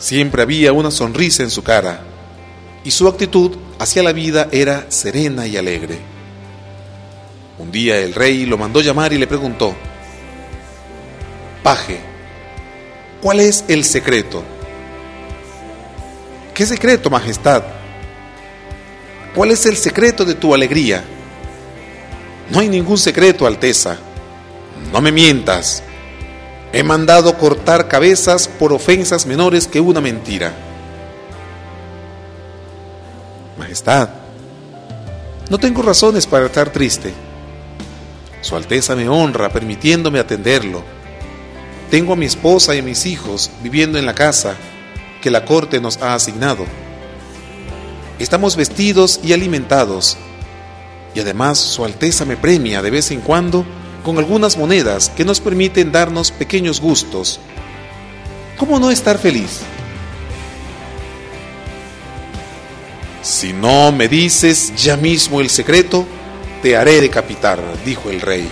[0.00, 2.15] Siempre había una sonrisa en su cara
[2.86, 3.50] y su actitud
[3.80, 5.98] hacia la vida era serena y alegre.
[7.58, 9.74] Un día el rey lo mandó llamar y le preguntó,
[11.64, 11.98] Paje,
[13.20, 14.44] ¿cuál es el secreto?
[16.54, 17.64] ¿Qué secreto, Majestad?
[19.34, 21.02] ¿Cuál es el secreto de tu alegría?
[22.52, 23.96] No hay ningún secreto, Alteza.
[24.92, 25.82] No me mientas.
[26.72, 30.65] He mandado cortar cabezas por ofensas menores que una mentira.
[33.58, 34.10] Majestad,
[35.48, 37.14] no tengo razones para estar triste.
[38.40, 40.82] Su Alteza me honra permitiéndome atenderlo.
[41.90, 44.56] Tengo a mi esposa y a mis hijos viviendo en la casa
[45.22, 46.66] que la corte nos ha asignado.
[48.18, 50.16] Estamos vestidos y alimentados,
[51.14, 53.64] y además Su Alteza me premia de vez en cuando
[54.04, 57.40] con algunas monedas que nos permiten darnos pequeños gustos.
[58.58, 59.60] ¿Cómo no estar feliz?
[63.26, 66.06] Si no me dices ya mismo el secreto,
[66.62, 68.48] te haré decapitar, dijo el rey.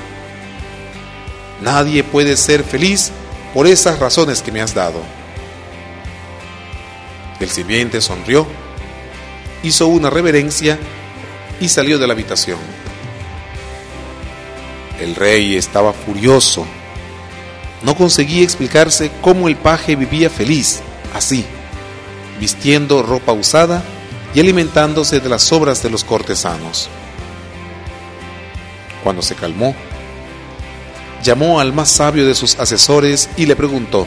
[1.62, 3.12] Nadie puede ser feliz
[3.54, 5.00] por esas razones que me has dado.
[7.38, 8.48] El sirviente sonrió,
[9.62, 10.76] hizo una reverencia
[11.60, 12.58] y salió de la habitación.
[15.00, 16.66] El rey estaba furioso.
[17.84, 20.80] No conseguía explicarse cómo el paje vivía feliz,
[21.14, 21.44] así,
[22.40, 23.84] vistiendo ropa usada
[24.34, 26.88] y alimentándose de las sobras de los cortesanos.
[29.02, 29.74] Cuando se calmó,
[31.22, 34.06] llamó al más sabio de sus asesores y le preguntó,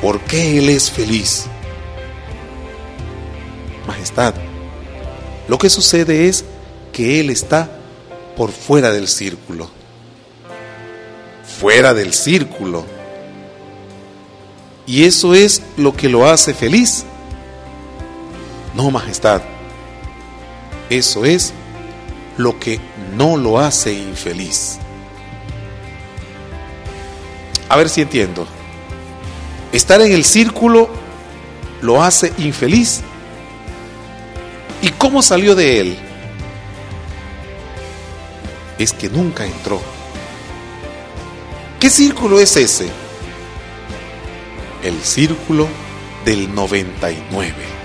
[0.00, 1.46] ¿por qué él es feliz?
[3.86, 4.34] Majestad,
[5.48, 6.44] lo que sucede es
[6.92, 7.70] que él está
[8.36, 9.70] por fuera del círculo.
[11.60, 12.84] Fuera del círculo.
[14.86, 17.04] Y eso es lo que lo hace feliz.
[18.76, 19.40] No, Majestad.
[20.90, 21.54] Eso es
[22.36, 22.78] lo que
[23.16, 24.78] no lo hace infeliz.
[27.70, 28.46] A ver si entiendo.
[29.72, 30.90] Estar en el círculo
[31.80, 33.00] lo hace infeliz.
[34.82, 35.98] ¿Y cómo salió de él?
[38.78, 39.80] Es que nunca entró.
[41.80, 42.90] ¿Qué círculo es ese?
[44.82, 45.66] El círculo
[46.26, 47.75] del 99.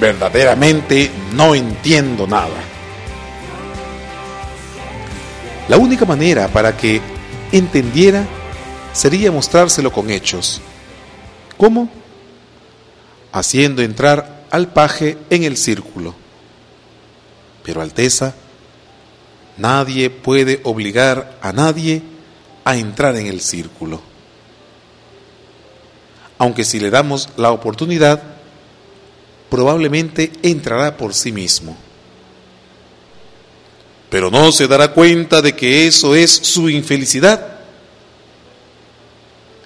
[0.00, 2.56] Verdaderamente no entiendo nada.
[5.68, 7.00] La única manera para que
[7.52, 8.24] entendiera
[8.92, 10.60] sería mostrárselo con hechos.
[11.56, 11.90] ¿Cómo?
[13.30, 16.14] Haciendo entrar al paje en el círculo.
[17.62, 18.34] Pero Alteza,
[19.58, 22.02] nadie puede obligar a nadie
[22.64, 24.00] a entrar en el círculo.
[26.38, 28.22] Aunque si le damos la oportunidad,
[29.50, 31.76] probablemente entrará por sí mismo.
[34.08, 37.58] Pero no se dará cuenta de que eso es su infelicidad.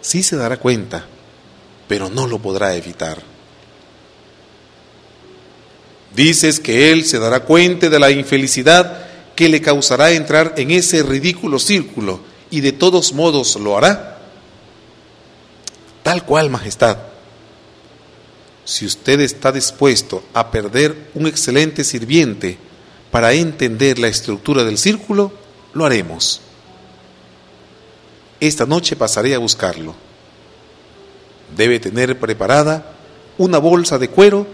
[0.01, 1.07] Sí se dará cuenta,
[1.87, 3.23] pero no lo podrá evitar.
[6.15, 11.03] Dices que él se dará cuenta de la infelicidad que le causará entrar en ese
[11.03, 12.21] ridículo círculo
[12.51, 14.19] y de todos modos lo hará.
[16.03, 17.14] Tal cual, Majestad.
[18.65, 22.57] Si usted está dispuesto a perder un excelente sirviente
[23.11, 25.33] para entender la estructura del círculo,
[25.75, 26.41] lo haremos.
[28.41, 29.95] Esta noche pasaré a buscarlo.
[31.57, 32.93] Debe tener preparada
[33.39, 34.47] una bolsa de cuero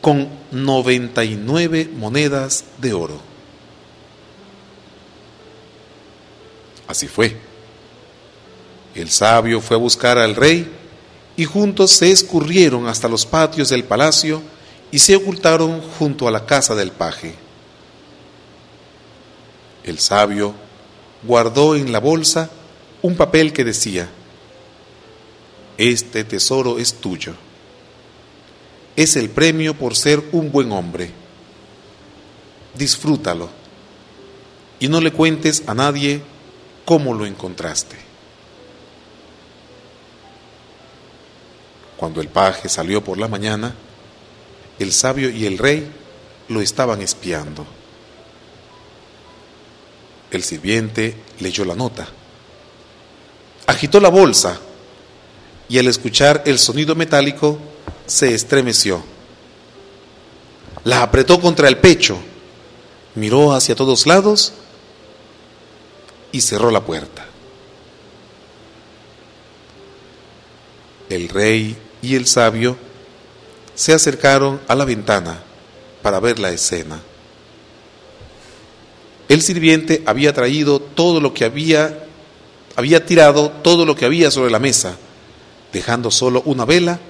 [0.00, 3.20] con 99 monedas de oro.
[6.86, 7.36] Así fue.
[8.94, 10.70] El sabio fue a buscar al rey
[11.36, 14.42] y juntos se escurrieron hasta los patios del palacio
[14.90, 17.34] y se ocultaron junto a la casa del paje.
[19.84, 20.54] El sabio
[21.22, 22.50] guardó en la bolsa
[23.02, 24.08] un papel que decía,
[25.76, 27.34] Este tesoro es tuyo.
[28.96, 31.10] Es el premio por ser un buen hombre.
[32.74, 33.50] Disfrútalo
[34.80, 36.22] y no le cuentes a nadie
[36.84, 38.05] cómo lo encontraste.
[41.96, 43.74] Cuando el paje salió por la mañana,
[44.78, 45.90] el sabio y el rey
[46.48, 47.66] lo estaban espiando.
[50.30, 52.06] El sirviente leyó la nota,
[53.66, 54.58] agitó la bolsa
[55.68, 57.58] y al escuchar el sonido metálico
[58.06, 59.02] se estremeció.
[60.84, 62.18] La apretó contra el pecho,
[63.14, 64.52] miró hacia todos lados
[66.32, 67.24] y cerró la puerta.
[71.08, 72.76] El rey y el sabio
[73.74, 75.42] se acercaron a la ventana
[76.02, 77.00] para ver la escena.
[79.28, 82.06] El sirviente había traído todo lo que había,
[82.76, 84.96] había tirado todo lo que había sobre la mesa,
[85.72, 87.00] dejando solo una vela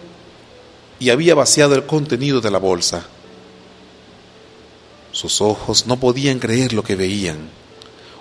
[0.98, 3.06] y había vaciado el contenido de la bolsa.
[5.12, 7.38] Sus ojos no podían creer lo que veían.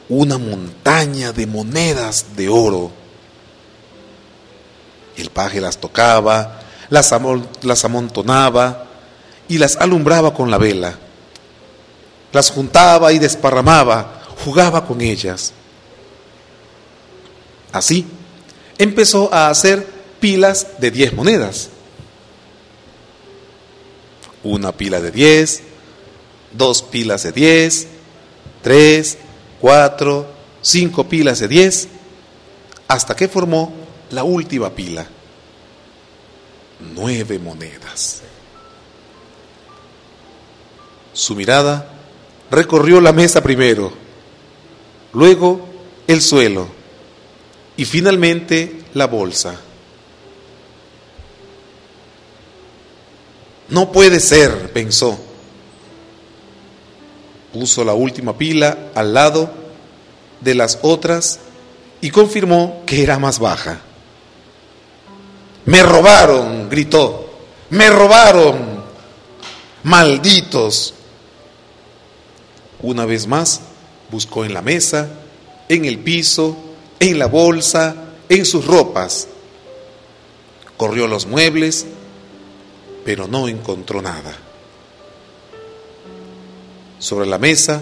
[0.08, 2.92] Una montaña de monedas de oro.
[5.18, 6.60] El paje las tocaba,
[6.90, 7.14] las,
[7.62, 8.86] las amontonaba
[9.48, 10.96] y las alumbraba con la vela.
[12.32, 15.54] Las juntaba y desparramaba, jugaba con ellas.
[17.72, 18.06] Así,
[18.78, 19.88] empezó a hacer
[20.20, 21.70] pilas de diez monedas.
[24.44, 25.64] Una pila de diez,
[26.52, 27.88] dos pilas de diez,
[28.62, 29.18] tres,
[29.60, 30.28] cuatro,
[30.62, 31.88] cinco pilas de diez,
[32.88, 35.08] hasta que formó la última pila
[36.80, 38.22] nueve monedas.
[41.14, 41.90] Su mirada
[42.52, 43.92] recorrió la mesa primero,
[45.14, 45.66] luego
[46.08, 46.68] el suelo
[47.78, 49.60] y finalmente la bolsa.
[53.70, 55.18] No puede ser, pensó.
[57.52, 59.52] Puso la última pila al lado
[60.42, 61.40] de las otras
[62.02, 63.80] y confirmó que era más baja.
[65.66, 67.30] Me robaron, gritó.
[67.70, 68.84] Me robaron.
[69.84, 70.94] Malditos.
[72.82, 73.62] Una vez más,
[74.12, 75.10] buscó en la mesa,
[75.70, 76.56] en el piso,
[77.00, 77.96] en la bolsa,
[78.30, 79.28] en sus ropas.
[80.78, 81.86] Corrió los muebles,
[83.04, 84.36] pero no encontró nada.
[87.00, 87.82] Sobre la mesa,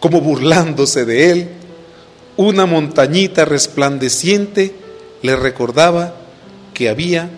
[0.00, 1.50] como burlándose de él,
[2.36, 4.74] una montañita resplandeciente
[5.22, 6.23] le recordaba
[6.74, 7.30] que había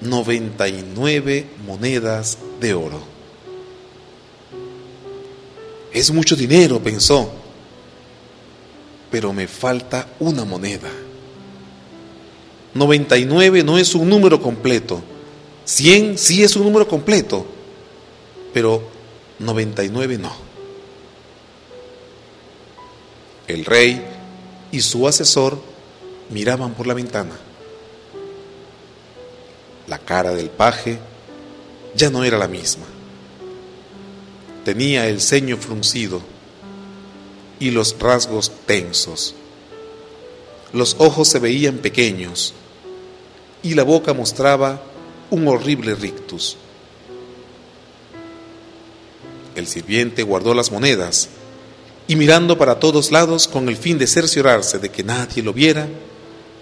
[0.00, 3.00] 99 monedas de oro.
[5.92, 7.30] Es mucho dinero, pensó,
[9.10, 10.90] pero me falta una moneda.
[12.74, 15.02] 99 no es un número completo.
[15.64, 17.46] 100 sí es un número completo,
[18.52, 18.82] pero
[19.38, 20.32] 99 no.
[23.46, 24.02] El rey
[24.72, 25.58] y su asesor
[26.30, 27.38] miraban por la ventana.
[29.86, 30.98] La cara del paje
[31.94, 32.86] ya no era la misma.
[34.64, 36.22] Tenía el ceño fruncido
[37.60, 39.34] y los rasgos tensos.
[40.72, 42.54] Los ojos se veían pequeños
[43.62, 44.82] y la boca mostraba
[45.30, 46.56] un horrible rictus.
[49.54, 51.28] El sirviente guardó las monedas
[52.08, 55.88] y mirando para todos lados con el fin de cerciorarse de que nadie lo viera,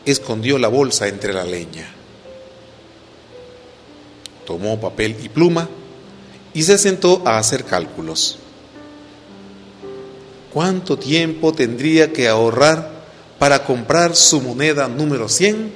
[0.05, 2.02] escondió la bolsa entre la leña
[4.47, 5.69] tomó papel y pluma
[6.55, 8.39] y se sentó a hacer cálculos.
[10.53, 12.91] ¿Cuánto tiempo tendría que ahorrar
[13.39, 15.73] para comprar su moneda número 100?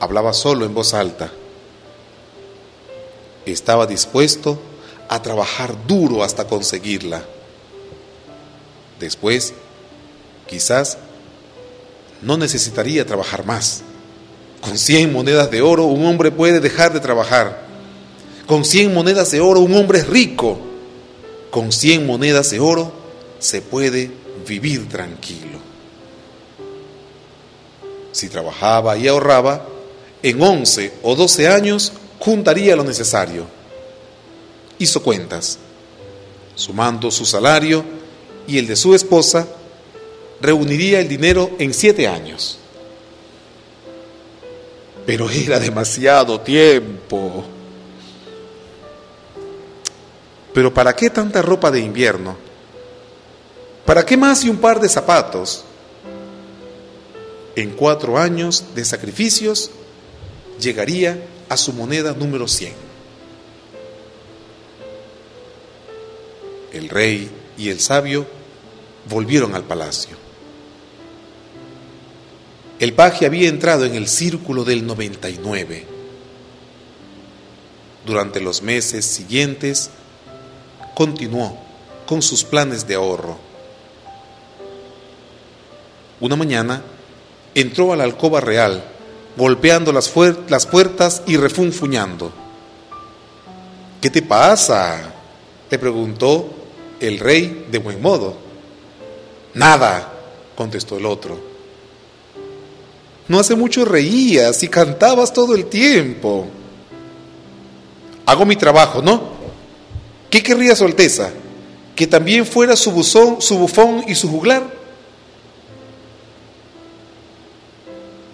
[0.00, 1.30] Hablaba solo en voz alta.
[3.46, 4.58] Estaba dispuesto
[5.08, 7.22] a trabajar duro hasta conseguirla.
[8.98, 9.54] Después,
[10.48, 10.98] quizás,
[12.20, 13.82] no necesitaría trabajar más.
[14.60, 17.62] Con 100 monedas de oro un hombre puede dejar de trabajar.
[18.46, 20.58] Con 100 monedas de oro un hombre es rico.
[21.50, 22.92] Con 100 monedas de oro
[23.38, 24.10] se puede
[24.46, 25.58] vivir tranquilo.
[28.12, 29.66] Si trabajaba y ahorraba,
[30.22, 33.46] en 11 o 12 años juntaría lo necesario.
[34.78, 35.58] Hizo cuentas.
[36.54, 37.82] Sumando su salario
[38.46, 39.46] y el de su esposa,
[40.42, 42.59] reuniría el dinero en 7 años
[45.10, 47.42] pero era demasiado tiempo.
[50.54, 52.36] Pero ¿para qué tanta ropa de invierno?
[53.84, 55.64] ¿Para qué más y un par de zapatos?
[57.56, 59.72] En cuatro años de sacrificios
[60.60, 62.72] llegaría a su moneda número 100.
[66.72, 67.28] El rey
[67.58, 68.28] y el sabio
[69.08, 70.19] volvieron al palacio.
[72.80, 75.86] El paje había entrado en el círculo del 99.
[78.06, 79.90] Durante los meses siguientes,
[80.94, 81.58] continuó
[82.06, 83.36] con sus planes de ahorro.
[86.20, 86.82] Una mañana
[87.54, 88.82] entró a la alcoba real,
[89.36, 90.10] golpeando las,
[90.48, 92.32] las puertas y refunfuñando.
[94.00, 95.16] ¿Qué te pasa?
[95.70, 96.48] le preguntó
[96.98, 98.38] el rey de buen modo.
[99.52, 100.14] Nada,
[100.56, 101.49] contestó el otro.
[103.30, 106.48] No hace mucho reías y cantabas todo el tiempo.
[108.26, 109.22] Hago mi trabajo, ¿no?
[110.28, 111.30] ¿Qué querría su Alteza?
[111.94, 114.68] ¿Que también fuera su, buzón, su bufón y su juglar?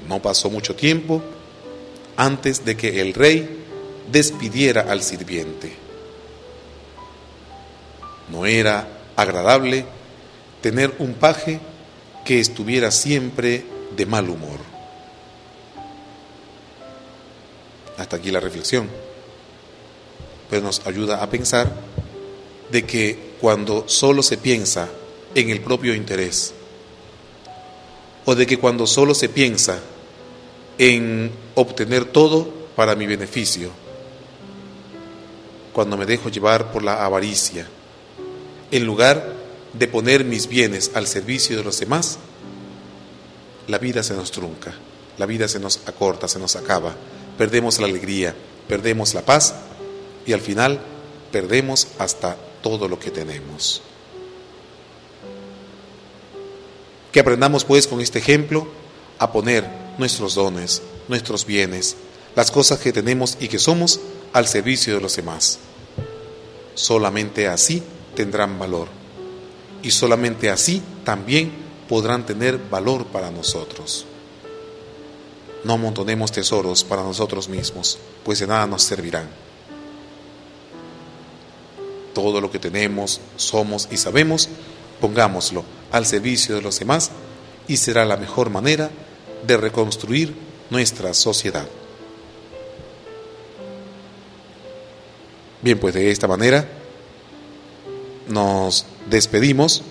[0.09, 1.23] No pasó mucho tiempo
[2.16, 3.64] antes de que el rey
[4.10, 5.74] despidiera al sirviente.
[8.32, 9.85] No era agradable
[10.62, 11.60] tener un paje
[12.24, 14.75] que estuviera siempre de mal humor.
[17.97, 18.89] Hasta aquí la reflexión.
[20.48, 21.73] Pues nos ayuda a pensar
[22.70, 24.89] de que cuando solo se piensa
[25.35, 26.55] en el propio interés,
[28.24, 29.78] o de que cuando solo se piensa
[30.78, 33.70] en obtener todo para mi beneficio,
[35.73, 37.68] cuando me dejo llevar por la avaricia,
[38.70, 39.35] en lugar
[39.73, 42.18] de poner mis bienes al servicio de los demás,
[43.68, 44.74] la vida se nos trunca,
[45.18, 46.94] la vida se nos acorta, se nos acaba,
[47.38, 48.34] perdemos la alegría,
[48.68, 49.54] perdemos la paz
[50.26, 50.80] y al final
[51.30, 53.82] perdemos hasta todo lo que tenemos.
[57.12, 58.66] Que aprendamos pues con este ejemplo
[59.18, 59.64] a poner
[59.98, 61.96] nuestros dones, nuestros bienes,
[62.34, 64.00] las cosas que tenemos y que somos
[64.32, 65.58] al servicio de los demás.
[66.74, 67.82] Solamente así
[68.14, 68.88] tendrán valor
[69.82, 71.52] y solamente así también
[71.88, 74.06] podrán tener valor para nosotros.
[75.66, 79.28] No amontonemos tesoros para nosotros mismos, pues de nada nos servirán
[82.14, 84.48] todo lo que tenemos, somos y sabemos,
[85.02, 87.10] pongámoslo al servicio de los demás
[87.68, 88.90] y será la mejor manera
[89.47, 90.34] de reconstruir
[90.70, 91.66] nuestra sociedad.
[95.60, 96.66] Bien, pues de esta manera
[98.28, 99.82] nos despedimos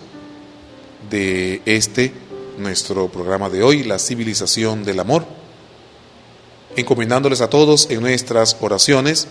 [1.11, 2.11] de este
[2.57, 5.44] nuestro programa de hoy, la civilización del amor,
[6.75, 9.27] encomendándoles a todos en nuestras oraciones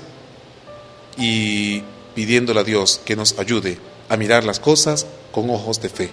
[1.17, 1.83] y
[2.15, 6.11] pidiéndole a Dios que nos ayude a mirar las cosas con ojos de fe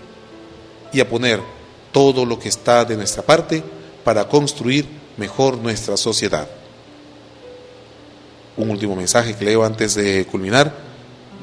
[0.93, 1.39] y a poner
[1.91, 3.63] todo lo que está de nuestra parte
[4.03, 4.85] para construir
[5.17, 6.47] mejor nuestra sociedad.
[8.57, 10.73] Un último mensaje que leo antes de culminar.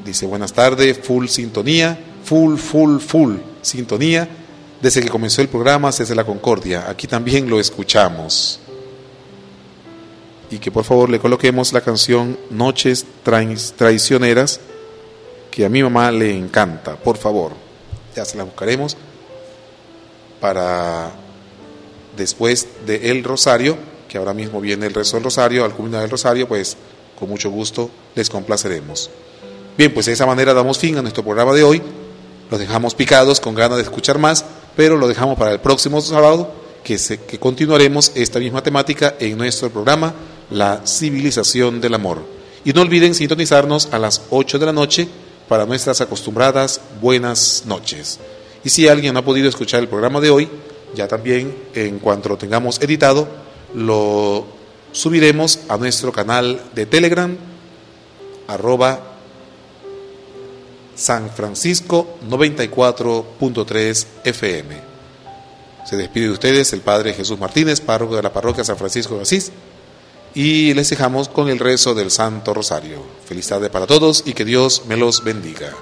[0.05, 4.29] Dice, buenas tardes, full sintonía, full, full, full sintonía.
[4.81, 6.89] Desde que comenzó el programa, desde la Concordia.
[6.89, 8.61] Aquí también lo escuchamos
[10.51, 14.61] y que por favor le coloquemos la canción Noches Traicioneras,
[15.51, 17.53] que a mi mamá le encanta, por favor.
[18.15, 18.97] Ya se la buscaremos
[20.41, 21.13] para
[22.17, 23.77] después de El Rosario,
[24.09, 26.77] que ahora mismo viene el rezo del Rosario, al culminar del Rosario, pues
[27.19, 29.11] con mucho gusto les complaceremos.
[29.77, 31.83] Bien, pues de esa manera damos fin a nuestro programa de hoy.
[32.51, 34.45] Los dejamos picados con ganas de escuchar más,
[34.75, 36.51] pero lo dejamos para el próximo sábado,
[36.83, 40.15] que, que continuaremos esta misma temática en nuestro programa
[40.51, 42.23] la civilización del amor.
[42.65, 45.09] Y no olviden sintonizarnos a las 8 de la noche
[45.49, 48.19] para nuestras acostumbradas buenas noches.
[48.65, 50.49] Y si alguien no ha podido escuchar el programa de hoy,
[50.95, 53.29] ya también en cuanto lo tengamos editado,
[53.75, 54.47] lo
[54.93, 57.37] subiremos a nuestro canal de Telegram,
[58.47, 59.01] arroba
[60.95, 64.89] San Francisco 94.3 FM.
[65.89, 69.23] Se despide de ustedes el Padre Jesús Martínez, párroco de la parroquia San Francisco de
[69.23, 69.53] Asís
[70.39, 73.03] y les dejamos con el rezo del Santo Rosario.
[73.25, 75.75] Feliz tarde para todos y que Dios me los bendiga.